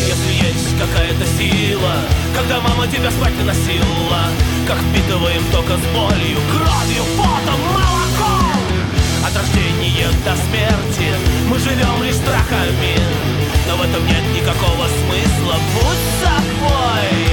Если 0.07 0.33
есть 0.47 0.79
какая-то 0.79 1.25
сила, 1.39 1.95
когда 2.37 2.61
мама 2.61 2.87
тебя 2.87 3.11
спать 3.13 3.33
носила, 3.47 4.25
как 4.69 4.77
впитываем 4.77 5.43
только 5.53 5.79
с 5.79 5.87
болью, 5.95 6.37
кровью, 6.53 7.05
потом, 7.17 7.61
молоком. 7.73 8.61
От 9.27 9.35
рождения 9.35 10.09
до 10.27 10.37
смерти 10.37 11.15
мы 11.49 11.59
живем 11.59 12.03
лишь 12.03 12.17
страхами, 12.17 12.99
но 13.67 13.77
в 13.77 13.83
этом 13.83 14.07
нет 14.07 14.23
никакого 14.35 14.87
смысла. 14.87 15.57
Будь 15.73 16.05
собой 16.21 17.24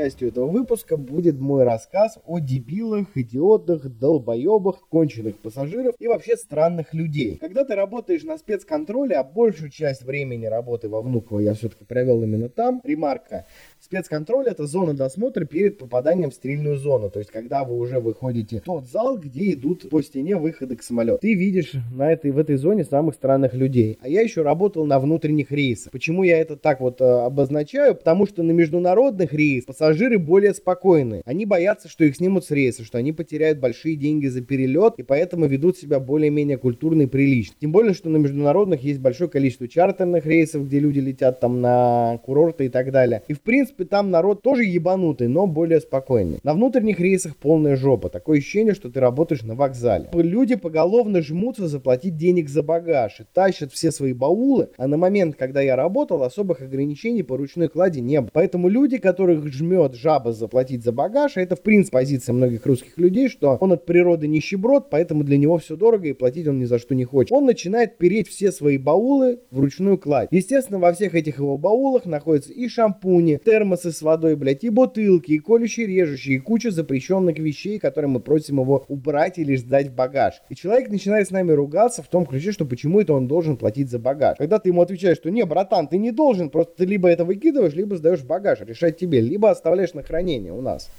частью 0.00 0.28
этого 0.28 0.46
выпуска 0.46 0.96
будет 0.96 1.38
мой 1.38 1.64
рассказ 1.64 2.18
о 2.24 2.38
дебилах, 2.38 3.08
идиотах, 3.16 3.86
долбоебах, 3.86 4.88
конченых 4.88 5.36
пассажиров 5.36 5.94
и 5.98 6.08
вообще 6.08 6.36
странных 6.38 6.94
людей. 6.94 7.36
Когда 7.36 7.64
ты 7.64 7.74
работаешь 7.74 8.22
на 8.22 8.38
спецконтроле, 8.38 9.16
а 9.16 9.24
большую 9.24 9.68
часть 9.68 10.02
времени 10.02 10.46
работы 10.46 10.88
во 10.88 11.02
Внуково 11.02 11.40
я 11.40 11.52
все-таки 11.52 11.84
провел 11.84 12.22
именно 12.22 12.48
там, 12.48 12.80
ремарка, 12.82 13.44
Спецконтроль 13.82 14.46
это 14.46 14.66
зона 14.66 14.92
досмотра 14.92 15.46
перед 15.46 15.78
попаданием 15.78 16.30
в 16.30 16.34
стерильную 16.34 16.76
зону. 16.76 17.08
То 17.08 17.18
есть, 17.18 17.30
когда 17.30 17.64
вы 17.64 17.78
уже 17.78 17.98
выходите 17.98 18.60
в 18.60 18.64
тот 18.64 18.84
зал, 18.84 19.16
где 19.16 19.54
идут 19.54 19.88
по 19.88 20.02
стене 20.02 20.36
выходы 20.36 20.76
к 20.76 20.82
самолету. 20.82 21.18
Ты 21.22 21.32
видишь 21.32 21.72
на 21.90 22.12
этой, 22.12 22.30
в 22.30 22.36
этой 22.36 22.56
зоне 22.56 22.84
самых 22.84 23.14
странных 23.14 23.54
людей. 23.54 23.98
А 24.02 24.08
я 24.08 24.20
еще 24.20 24.42
работал 24.42 24.84
на 24.84 24.98
внутренних 24.98 25.50
рейсах. 25.50 25.92
Почему 25.92 26.24
я 26.24 26.38
это 26.38 26.56
так 26.56 26.80
вот 26.80 27.00
э, 27.00 27.04
обозначаю? 27.04 27.94
Потому 27.94 28.26
что 28.26 28.42
на 28.42 28.50
международных 28.50 29.32
рейсах 29.32 29.68
пассажиры 29.68 30.18
более 30.18 30.52
спокойны. 30.52 31.22
Они 31.24 31.46
боятся, 31.46 31.88
что 31.88 32.04
их 32.04 32.16
снимут 32.16 32.44
с 32.44 32.50
рейса, 32.50 32.84
что 32.84 32.98
они 32.98 33.12
потеряют 33.12 33.60
большие 33.60 33.96
деньги 33.96 34.26
за 34.26 34.42
перелет, 34.42 34.98
и 34.98 35.02
поэтому 35.02 35.46
ведут 35.46 35.78
себя 35.78 36.00
более-менее 36.00 36.58
культурно 36.58 37.02
и 37.02 37.06
прилично. 37.06 37.54
Тем 37.58 37.72
более, 37.72 37.94
что 37.94 38.10
на 38.10 38.18
международных 38.18 38.82
есть 38.82 39.00
большое 39.00 39.30
количество 39.30 39.66
чартерных 39.68 40.26
рейсов, 40.26 40.66
где 40.66 40.80
люди 40.80 40.98
летят 40.98 41.40
там 41.40 41.62
на 41.62 42.20
курорты 42.26 42.66
и 42.66 42.68
так 42.68 42.92
далее. 42.92 43.22
И 43.26 43.32
в 43.32 43.40
принципе, 43.40 43.69
принципе, 43.74 43.84
там 43.84 44.10
народ 44.10 44.42
тоже 44.42 44.64
ебанутый, 44.64 45.28
но 45.28 45.46
более 45.46 45.80
спокойный. 45.80 46.38
На 46.42 46.54
внутренних 46.54 47.00
рейсах 47.00 47.36
полная 47.36 47.76
жопа. 47.76 48.08
Такое 48.08 48.38
ощущение, 48.38 48.74
что 48.74 48.90
ты 48.90 49.00
работаешь 49.00 49.42
на 49.42 49.54
вокзале. 49.54 50.08
Люди 50.12 50.56
поголовно 50.56 51.22
жмутся 51.22 51.68
заплатить 51.68 52.16
денег 52.16 52.48
за 52.48 52.62
багаж 52.62 53.20
и 53.20 53.24
тащат 53.32 53.72
все 53.72 53.90
свои 53.90 54.12
баулы, 54.12 54.68
а 54.76 54.86
на 54.86 54.96
момент, 54.96 55.36
когда 55.36 55.60
я 55.60 55.76
работал, 55.76 56.22
особых 56.22 56.60
ограничений 56.60 57.22
по 57.22 57.36
ручной 57.36 57.68
клади 57.68 58.00
не 58.00 58.20
было. 58.20 58.30
Поэтому 58.32 58.68
люди, 58.68 58.98
которых 58.98 59.46
жмет 59.52 59.94
жаба 59.94 60.32
заплатить 60.32 60.84
за 60.84 60.92
багаж, 60.92 61.36
это 61.36 61.56
в 61.56 61.62
принципе 61.62 61.98
позиция 61.98 62.32
многих 62.32 62.66
русских 62.66 62.98
людей, 62.98 63.28
что 63.28 63.56
он 63.60 63.72
от 63.72 63.86
природы 63.86 64.26
нищеброд, 64.26 64.90
поэтому 64.90 65.24
для 65.24 65.36
него 65.36 65.58
все 65.58 65.76
дорого 65.76 66.08
и 66.08 66.12
платить 66.12 66.46
он 66.46 66.58
ни 66.58 66.64
за 66.64 66.78
что 66.78 66.94
не 66.94 67.04
хочет. 67.04 67.32
Он 67.32 67.46
начинает 67.46 67.98
переть 67.98 68.28
все 68.28 68.52
свои 68.52 68.78
баулы 68.78 69.40
в 69.50 69.60
ручную 69.60 69.98
кладь. 69.98 70.28
Естественно, 70.30 70.78
во 70.78 70.92
всех 70.92 71.14
этих 71.14 71.38
его 71.38 71.56
баулах 71.58 72.06
находятся 72.06 72.52
и 72.52 72.68
шампуни, 72.68 73.40
термосы 73.44 73.59
с 73.64 74.02
водой, 74.02 74.36
блядь, 74.36 74.64
и 74.64 74.68
бутылки, 74.68 75.32
и 75.32 75.38
колющие, 75.38 75.86
режущие, 75.86 76.36
и 76.36 76.38
куча 76.38 76.70
запрещенных 76.70 77.38
вещей, 77.38 77.78
которые 77.78 78.08
мы 78.08 78.20
просим 78.20 78.60
его 78.60 78.84
убрать 78.88 79.38
или 79.38 79.56
сдать 79.56 79.88
в 79.88 79.94
багаж. 79.94 80.34
И 80.48 80.54
человек 80.54 80.90
начинает 80.90 81.28
с 81.28 81.30
нами 81.30 81.52
ругаться 81.52 82.02
в 82.02 82.08
том 82.08 82.26
ключе, 82.26 82.52
что 82.52 82.64
почему 82.64 83.00
это 83.00 83.12
он 83.12 83.28
должен 83.28 83.56
платить 83.56 83.90
за 83.90 83.98
багаж. 83.98 84.36
Когда 84.38 84.58
ты 84.58 84.70
ему 84.70 84.82
отвечаешь, 84.82 85.16
что 85.16 85.30
не, 85.30 85.44
братан, 85.44 85.88
ты 85.88 85.98
не 85.98 86.12
должен, 86.12 86.50
просто 86.50 86.74
ты 86.78 86.84
либо 86.84 87.08
это 87.08 87.24
выкидываешь, 87.24 87.74
либо 87.74 87.96
сдаешь 87.96 88.20
в 88.20 88.26
багаж, 88.26 88.60
решать 88.60 88.98
тебе, 88.98 89.20
либо 89.20 89.50
оставляешь 89.50 89.94
на 89.94 90.02
хранение 90.02 90.52
у 90.52 90.60
нас. 90.60 90.90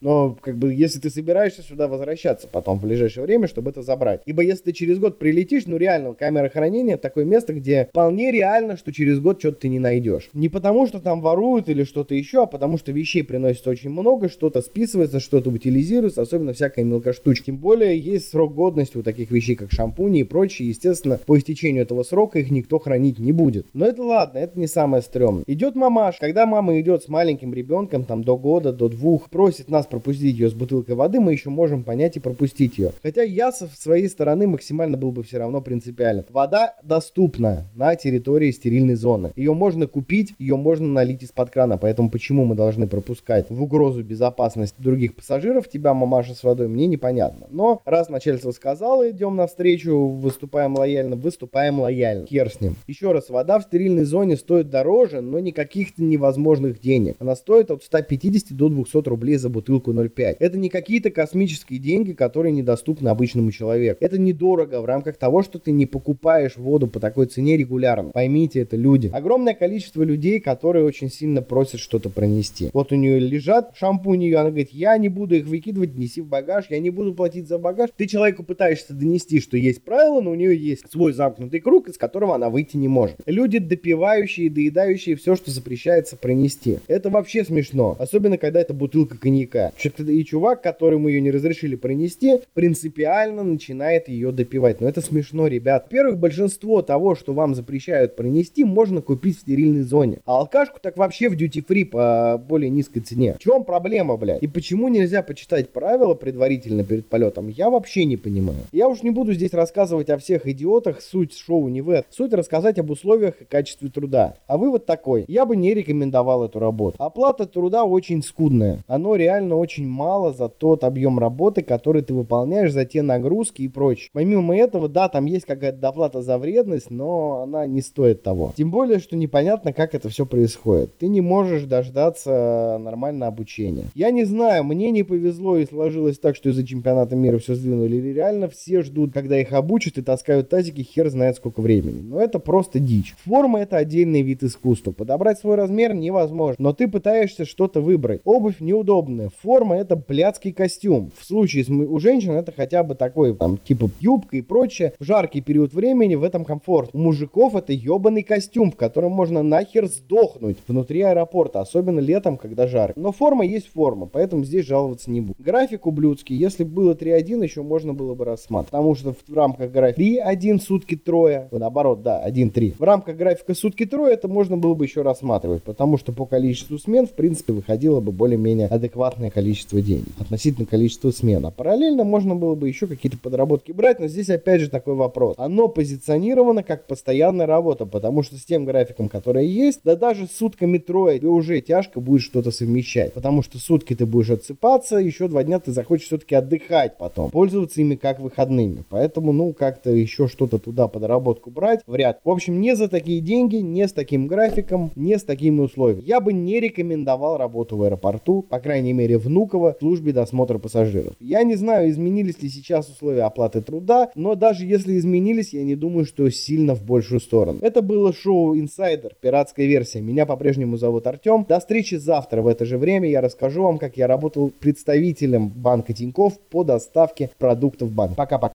Но, 0.00 0.36
как 0.40 0.56
бы, 0.56 0.72
если 0.72 1.00
ты 1.00 1.10
собираешься 1.10 1.62
сюда 1.62 1.88
возвращаться 1.88 2.46
потом 2.46 2.78
в 2.78 2.82
ближайшее 2.82 3.24
время, 3.24 3.48
чтобы 3.48 3.70
это 3.70 3.82
забрать. 3.82 4.20
Ибо 4.26 4.42
если 4.42 4.64
ты 4.64 4.72
через 4.72 4.98
год 4.98 5.18
прилетишь, 5.18 5.66
ну 5.66 5.76
реально, 5.76 6.14
камера 6.14 6.48
хранения 6.48 6.96
такое 6.96 7.24
место, 7.24 7.52
где 7.52 7.88
вполне 7.90 8.30
реально, 8.30 8.76
что 8.76 8.92
через 8.92 9.18
год 9.18 9.40
что-то 9.40 9.62
ты 9.62 9.68
не 9.68 9.78
найдешь. 9.78 10.30
Не 10.32 10.48
потому, 10.48 10.86
что 10.86 11.00
там 11.00 11.20
воруют 11.20 11.68
или 11.68 11.82
что-то 11.84 12.14
еще, 12.14 12.44
а 12.44 12.46
потому 12.46 12.78
что 12.78 12.92
вещей 12.92 13.24
приносится 13.24 13.70
очень 13.70 13.90
много, 13.90 14.28
что-то 14.28 14.62
списывается, 14.62 15.18
что-то 15.18 15.50
утилизируется, 15.50 16.22
особенно 16.22 16.52
всякая 16.52 16.84
мелкоштучка. 16.84 17.46
Тем 17.46 17.56
более, 17.56 17.98
есть 17.98 18.30
срок 18.30 18.54
годности 18.54 18.98
у 18.98 19.02
таких 19.02 19.30
вещей, 19.30 19.56
как 19.56 19.72
шампуни 19.72 20.20
и 20.20 20.24
прочее. 20.24 20.68
Естественно, 20.68 21.18
по 21.26 21.36
истечению 21.38 21.82
этого 21.82 22.02
срока 22.04 22.38
их 22.38 22.50
никто 22.50 22.78
хранить 22.78 23.18
не 23.18 23.32
будет. 23.32 23.66
Но 23.74 23.86
это 23.86 24.02
ладно, 24.02 24.38
это 24.38 24.58
не 24.58 24.66
самое 24.66 25.02
стрёмное. 25.02 25.44
Идет 25.46 25.74
мамаш. 25.74 26.18
Когда 26.18 26.46
мама 26.46 26.78
идет 26.80 27.02
с 27.02 27.08
маленьким 27.08 27.52
ребенком, 27.52 28.04
там, 28.04 28.22
до 28.22 28.36
года, 28.36 28.72
до 28.72 28.88
двух, 28.88 29.28
просит 29.30 29.68
нас 29.68 29.87
пропустить 29.88 30.36
ее 30.36 30.50
с 30.50 30.54
бутылкой 30.54 30.94
воды, 30.94 31.20
мы 31.20 31.32
еще 31.32 31.50
можем 31.50 31.84
понять 31.84 32.16
и 32.16 32.20
пропустить 32.20 32.78
ее. 32.78 32.92
Хотя 33.02 33.22
я 33.22 33.52
со 33.52 33.66
своей 33.68 34.08
стороны 34.08 34.46
максимально 34.46 34.96
был 34.96 35.12
бы 35.12 35.22
все 35.22 35.38
равно 35.38 35.60
принципиален. 35.60 36.24
Вода 36.30 36.74
доступна 36.82 37.66
на 37.74 37.94
территории 37.96 38.50
стерильной 38.50 38.94
зоны. 38.94 39.32
Ее 39.36 39.54
можно 39.54 39.86
купить, 39.86 40.34
ее 40.38 40.56
можно 40.56 40.86
налить 40.86 41.22
из-под 41.22 41.50
крана, 41.50 41.78
поэтому 41.78 42.10
почему 42.10 42.44
мы 42.44 42.54
должны 42.54 42.86
пропускать 42.86 43.46
в 43.50 43.62
угрозу 43.62 44.02
безопасности 44.02 44.76
других 44.78 45.14
пассажиров 45.14 45.68
тебя, 45.68 45.94
мамаша, 45.94 46.34
с 46.34 46.42
водой, 46.42 46.68
мне 46.68 46.86
непонятно. 46.86 47.46
Но 47.50 47.82
раз 47.84 48.08
начальство 48.08 48.50
сказало, 48.50 49.10
идем 49.10 49.36
навстречу, 49.36 50.08
выступаем 50.08 50.76
лояльно, 50.76 51.16
выступаем 51.16 51.80
лояльно. 51.80 52.26
Хер 52.26 52.50
с 52.50 52.60
ним. 52.60 52.76
Еще 52.86 53.12
раз, 53.12 53.30
вода 53.30 53.58
в 53.58 53.62
стерильной 53.62 54.04
зоне 54.04 54.36
стоит 54.36 54.70
дороже, 54.70 55.20
но 55.20 55.38
не 55.38 55.52
каких-то 55.52 56.02
невозможных 56.02 56.80
денег. 56.80 57.16
Она 57.18 57.36
стоит 57.36 57.70
от 57.70 57.82
150 57.82 58.56
до 58.56 58.68
200 58.68 59.08
рублей 59.08 59.36
за 59.36 59.48
бутылку 59.48 59.77
бутылку 59.78 59.92
0,5. 59.92 60.36
Это 60.38 60.58
не 60.58 60.68
какие-то 60.68 61.10
космические 61.10 61.78
деньги, 61.78 62.12
которые 62.12 62.52
недоступны 62.52 63.08
обычному 63.08 63.52
человеку. 63.52 63.98
Это 64.00 64.18
недорого 64.18 64.80
в 64.80 64.84
рамках 64.84 65.16
того, 65.16 65.42
что 65.42 65.58
ты 65.58 65.70
не 65.70 65.86
покупаешь 65.86 66.56
воду 66.56 66.86
по 66.86 67.00
такой 67.00 67.26
цене 67.26 67.56
регулярно. 67.56 68.10
Поймите 68.10 68.60
это, 68.60 68.76
люди. 68.76 69.10
Огромное 69.12 69.54
количество 69.54 70.02
людей, 70.02 70.40
которые 70.40 70.84
очень 70.84 71.10
сильно 71.10 71.42
просят 71.42 71.80
что-то 71.80 72.10
пронести. 72.10 72.70
Вот 72.72 72.92
у 72.92 72.96
нее 72.96 73.18
лежат 73.18 73.72
шампуни, 73.76 74.28
и 74.28 74.32
она 74.32 74.50
говорит, 74.50 74.70
я 74.72 74.96
не 74.98 75.08
буду 75.08 75.36
их 75.36 75.46
выкидывать, 75.46 75.96
неси 75.96 76.20
в 76.20 76.26
багаж, 76.26 76.66
я 76.70 76.78
не 76.80 76.90
буду 76.90 77.14
платить 77.14 77.48
за 77.48 77.58
багаж. 77.58 77.90
Ты 77.96 78.06
человеку 78.06 78.42
пытаешься 78.42 78.94
донести, 78.94 79.40
что 79.40 79.56
есть 79.56 79.82
правила, 79.82 80.20
но 80.20 80.30
у 80.30 80.34
нее 80.34 80.56
есть 80.56 80.90
свой 80.90 81.12
замкнутый 81.12 81.60
круг, 81.60 81.88
из 81.88 81.98
которого 81.98 82.34
она 82.34 82.50
выйти 82.50 82.76
не 82.76 82.88
может. 82.88 83.16
Люди, 83.26 83.58
допивающие, 83.58 84.50
доедающие 84.50 85.16
все, 85.16 85.36
что 85.36 85.50
запрещается 85.50 86.16
пронести. 86.16 86.78
Это 86.88 87.10
вообще 87.10 87.44
смешно. 87.44 87.96
Особенно, 87.98 88.38
когда 88.38 88.60
это 88.60 88.74
бутылка 88.74 89.16
коньяка. 89.18 89.67
И 89.76 90.24
чувак, 90.24 90.62
которому 90.62 91.08
ее 91.08 91.20
не 91.20 91.30
разрешили 91.30 91.76
пронести, 91.76 92.40
принципиально 92.54 93.42
начинает 93.42 94.08
ее 94.08 94.32
допивать. 94.32 94.80
Но 94.80 94.88
это 94.88 95.00
смешно, 95.00 95.46
ребят. 95.46 95.84
Во-первых, 95.84 96.18
большинство 96.18 96.82
того, 96.82 97.14
что 97.14 97.32
вам 97.32 97.54
запрещают 97.54 98.16
пронести, 98.16 98.64
можно 98.64 99.00
купить 99.00 99.38
в 99.38 99.40
стерильной 99.40 99.82
зоне. 99.82 100.20
А 100.26 100.38
алкашку 100.38 100.78
так 100.80 100.96
вообще 100.96 101.28
в 101.28 101.34
duty-free 101.34 101.84
по 101.86 102.42
более 102.48 102.70
низкой 102.70 103.00
цене. 103.00 103.34
В 103.34 103.38
чем 103.38 103.64
проблема, 103.64 104.16
блядь? 104.16 104.42
И 104.42 104.46
почему 104.46 104.88
нельзя 104.88 105.22
почитать 105.22 105.70
правила 105.70 106.14
предварительно 106.14 106.84
перед 106.84 107.06
полетом, 107.06 107.48
я 107.48 107.70
вообще 107.70 108.04
не 108.04 108.16
понимаю. 108.16 108.58
Я 108.72 108.88
уж 108.88 109.02
не 109.02 109.10
буду 109.10 109.32
здесь 109.32 109.52
рассказывать 109.52 110.10
о 110.10 110.18
всех 110.18 110.46
идиотах, 110.46 111.00
суть 111.00 111.34
шоу 111.36 111.68
не 111.68 111.80
в 111.80 111.90
этом. 111.90 112.06
Суть 112.10 112.32
рассказать 112.32 112.78
об 112.78 112.90
условиях 112.90 113.40
и 113.40 113.44
качестве 113.44 113.88
труда. 113.88 114.34
А 114.46 114.56
вывод 114.56 114.86
такой, 114.86 115.24
я 115.28 115.44
бы 115.44 115.56
не 115.56 115.74
рекомендовал 115.74 116.44
эту 116.44 116.58
работу. 116.58 116.96
Оплата 116.98 117.46
труда 117.46 117.84
очень 117.84 118.22
скудная. 118.22 118.84
Оно 118.86 119.16
реально 119.16 119.56
очень 119.58 119.86
мало 119.86 120.32
за 120.32 120.48
тот 120.48 120.84
объем 120.84 121.18
работы, 121.18 121.62
который 121.62 122.02
ты 122.02 122.14
выполняешь, 122.14 122.72
за 122.72 122.84
те 122.84 123.02
нагрузки 123.02 123.62
и 123.62 123.68
прочее. 123.68 124.10
Помимо 124.12 124.56
этого, 124.56 124.88
да, 124.88 125.08
там 125.08 125.26
есть 125.26 125.44
какая-то 125.44 125.78
доплата 125.78 126.22
за 126.22 126.38
вредность, 126.38 126.90
но 126.90 127.42
она 127.42 127.66
не 127.66 127.80
стоит 127.80 128.22
того. 128.22 128.52
Тем 128.56 128.70
более, 128.70 128.98
что 128.98 129.16
непонятно, 129.16 129.72
как 129.72 129.94
это 129.94 130.08
все 130.08 130.26
происходит. 130.26 130.96
Ты 130.98 131.08
не 131.08 131.20
можешь 131.20 131.64
дождаться 131.64 132.78
нормального 132.80 133.28
обучения. 133.28 133.84
Я 133.94 134.10
не 134.10 134.24
знаю, 134.24 134.64
мне 134.64 134.90
не 134.90 135.02
повезло 135.02 135.56
и 135.56 135.66
сложилось 135.66 136.18
так, 136.18 136.36
что 136.36 136.50
из-за 136.50 136.66
чемпионата 136.66 137.16
мира 137.16 137.38
все 137.38 137.54
сдвинули. 137.54 137.96
Или 137.96 138.12
реально 138.12 138.48
все 138.48 138.82
ждут, 138.82 139.12
когда 139.12 139.38
их 139.38 139.52
обучат 139.52 139.98
и 139.98 140.02
таскают 140.02 140.48
тазики 140.48 140.82
хер 140.82 141.08
знает 141.08 141.36
сколько 141.36 141.60
времени. 141.60 142.00
Но 142.00 142.20
это 142.20 142.38
просто 142.38 142.78
дичь. 142.78 143.14
Форма 143.24 143.60
это 143.60 143.76
отдельный 143.76 144.22
вид 144.22 144.42
искусства. 144.42 144.92
Подобрать 144.92 145.38
свой 145.38 145.56
размер 145.56 145.94
невозможно. 145.94 146.56
Но 146.58 146.72
ты 146.72 146.88
пытаешься 146.88 147.44
что-то 147.44 147.80
выбрать. 147.80 148.20
Обувь 148.24 148.60
неудобная. 148.60 149.30
Форма 149.48 149.76
это 149.76 149.96
блядский 149.96 150.52
костюм. 150.52 151.10
В 151.18 151.24
случае 151.24 151.64
с, 151.64 151.70
у 151.70 151.98
женщин 152.00 152.32
это 152.32 152.52
хотя 152.52 152.82
бы 152.82 152.94
такой, 152.94 153.34
там, 153.34 153.56
типа 153.56 153.88
юбка 153.98 154.36
и 154.36 154.42
прочее. 154.42 154.92
В 154.98 155.04
жаркий 155.04 155.40
период 155.40 155.72
времени 155.72 156.16
в 156.16 156.22
этом 156.22 156.44
комфорт. 156.44 156.90
У 156.92 156.98
мужиков 156.98 157.56
это 157.56 157.72
ебаный 157.72 158.22
костюм, 158.22 158.70
в 158.70 158.76
котором 158.76 159.12
можно 159.12 159.42
нахер 159.42 159.86
сдохнуть 159.86 160.58
внутри 160.68 161.00
аэропорта. 161.00 161.62
Особенно 161.62 161.98
летом, 161.98 162.36
когда 162.36 162.66
жарко. 162.66 163.00
Но 163.00 163.10
форма 163.10 163.46
есть 163.46 163.72
форма, 163.72 164.04
поэтому 164.04 164.44
здесь 164.44 164.66
жаловаться 164.66 165.10
не 165.10 165.22
буду. 165.22 165.36
График 165.38 165.86
ублюдский. 165.86 166.36
Если 166.36 166.64
было 166.64 166.92
3-1, 166.92 167.42
еще 167.42 167.62
можно 167.62 167.94
было 167.94 168.14
бы 168.14 168.26
рассматривать. 168.26 168.68
Потому 168.68 168.94
что 168.96 169.14
в 169.14 169.32
рамках 169.32 169.72
графика 169.72 170.02
3-1 170.02 170.60
сутки 170.60 170.94
трое. 170.94 171.48
Наоборот, 171.52 172.02
да, 172.02 172.22
1-3. 172.28 172.74
В 172.78 172.82
рамках 172.82 173.16
графика 173.16 173.54
сутки 173.54 173.86
трое 173.86 174.12
это 174.12 174.28
можно 174.28 174.58
было 174.58 174.74
бы 174.74 174.84
еще 174.84 175.00
рассматривать. 175.00 175.62
Потому 175.62 175.96
что 175.96 176.12
по 176.12 176.26
количеству 176.26 176.78
смен, 176.78 177.06
в 177.06 177.14
принципе, 177.14 177.54
выходило 177.54 178.00
бы 178.00 178.12
более-менее 178.12 178.66
адекватное 178.66 179.30
количество 179.38 179.80
денег. 179.80 180.08
Относительно 180.18 180.66
количества 180.66 181.12
смен. 181.12 181.46
А 181.46 181.52
параллельно 181.52 182.02
можно 182.02 182.34
было 182.34 182.56
бы 182.56 182.66
еще 182.66 182.88
какие-то 182.88 183.18
подработки 183.18 183.70
брать. 183.70 184.00
Но 184.00 184.08
здесь 184.08 184.28
опять 184.30 184.60
же 184.60 184.68
такой 184.68 184.94
вопрос. 184.94 185.36
Оно 185.38 185.68
позиционировано 185.68 186.64
как 186.64 186.88
постоянная 186.88 187.46
работа. 187.46 187.86
Потому 187.86 188.24
что 188.24 188.36
с 188.36 188.44
тем 188.44 188.64
графиком, 188.64 189.08
который 189.08 189.46
есть, 189.46 189.82
да 189.84 189.94
даже 189.94 190.26
сутками 190.26 190.78
трое, 190.78 191.18
тебе 191.20 191.28
уже 191.28 191.60
тяжко 191.60 192.00
будет 192.00 192.22
что-то 192.22 192.50
совмещать. 192.50 193.12
Потому 193.12 193.42
что 193.42 193.58
сутки 193.58 193.94
ты 193.94 194.06
будешь 194.06 194.30
отсыпаться, 194.30 194.96
еще 194.96 195.28
два 195.28 195.44
дня 195.44 195.60
ты 195.60 195.70
захочешь 195.70 196.06
все-таки 196.06 196.34
отдыхать 196.34 196.98
потом. 196.98 197.30
Пользоваться 197.30 197.80
ими 197.80 197.94
как 197.94 198.18
выходными. 198.18 198.82
Поэтому, 198.90 199.32
ну, 199.32 199.52
как-то 199.52 199.90
еще 199.90 200.26
что-то 200.26 200.58
туда 200.58 200.88
подработку 200.88 201.50
брать 201.50 201.82
вряд. 201.86 202.18
В 202.24 202.30
общем, 202.30 202.60
не 202.60 202.74
за 202.74 202.88
такие 202.88 203.20
деньги, 203.20 203.56
не 203.56 203.86
с 203.86 203.92
таким 203.92 204.26
графиком, 204.26 204.90
не 204.96 205.16
с 205.16 205.22
такими 205.22 205.60
условиями. 205.60 206.02
Я 206.04 206.20
бы 206.20 206.32
не 206.32 206.58
рекомендовал 206.58 207.36
работу 207.36 207.76
в 207.76 207.84
аэропорту, 207.84 208.42
по 208.42 208.58
крайней 208.58 208.92
мере, 208.92 209.17
Внуково, 209.18 209.74
в 209.74 209.78
службе 209.78 210.12
досмотра 210.12 210.58
пассажиров. 210.58 211.14
Я 211.20 211.42
не 211.42 211.56
знаю, 211.56 211.90
изменились 211.90 212.42
ли 212.42 212.48
сейчас 212.48 212.88
условия 212.88 213.22
оплаты 213.22 213.60
труда, 213.60 214.10
но 214.14 214.34
даже 214.34 214.64
если 214.64 214.96
изменились, 214.98 215.52
я 215.52 215.64
не 215.64 215.76
думаю, 215.76 216.04
что 216.04 216.28
сильно 216.30 216.74
в 216.74 216.82
большую 216.82 217.20
сторону. 217.20 217.58
Это 217.62 217.82
было 217.82 218.12
шоу 218.12 218.56
Insider, 218.56 219.12
пиратская 219.20 219.66
версия. 219.66 220.00
Меня 220.00 220.26
по-прежнему 220.26 220.76
зовут 220.76 221.06
Артем. 221.06 221.44
До 221.48 221.60
встречи 221.60 221.96
завтра 221.96 222.42
в 222.42 222.46
это 222.46 222.64
же 222.64 222.78
время. 222.78 223.08
Я 223.08 223.20
расскажу 223.20 223.62
вам, 223.62 223.78
как 223.78 223.96
я 223.96 224.06
работал 224.06 224.50
представителем 224.58 225.48
банка 225.48 225.92
Тиньков 225.92 226.38
по 226.50 226.64
доставке 226.64 227.30
продуктов 227.38 227.90
банка. 227.90 228.14
Пока-пока. 228.14 228.54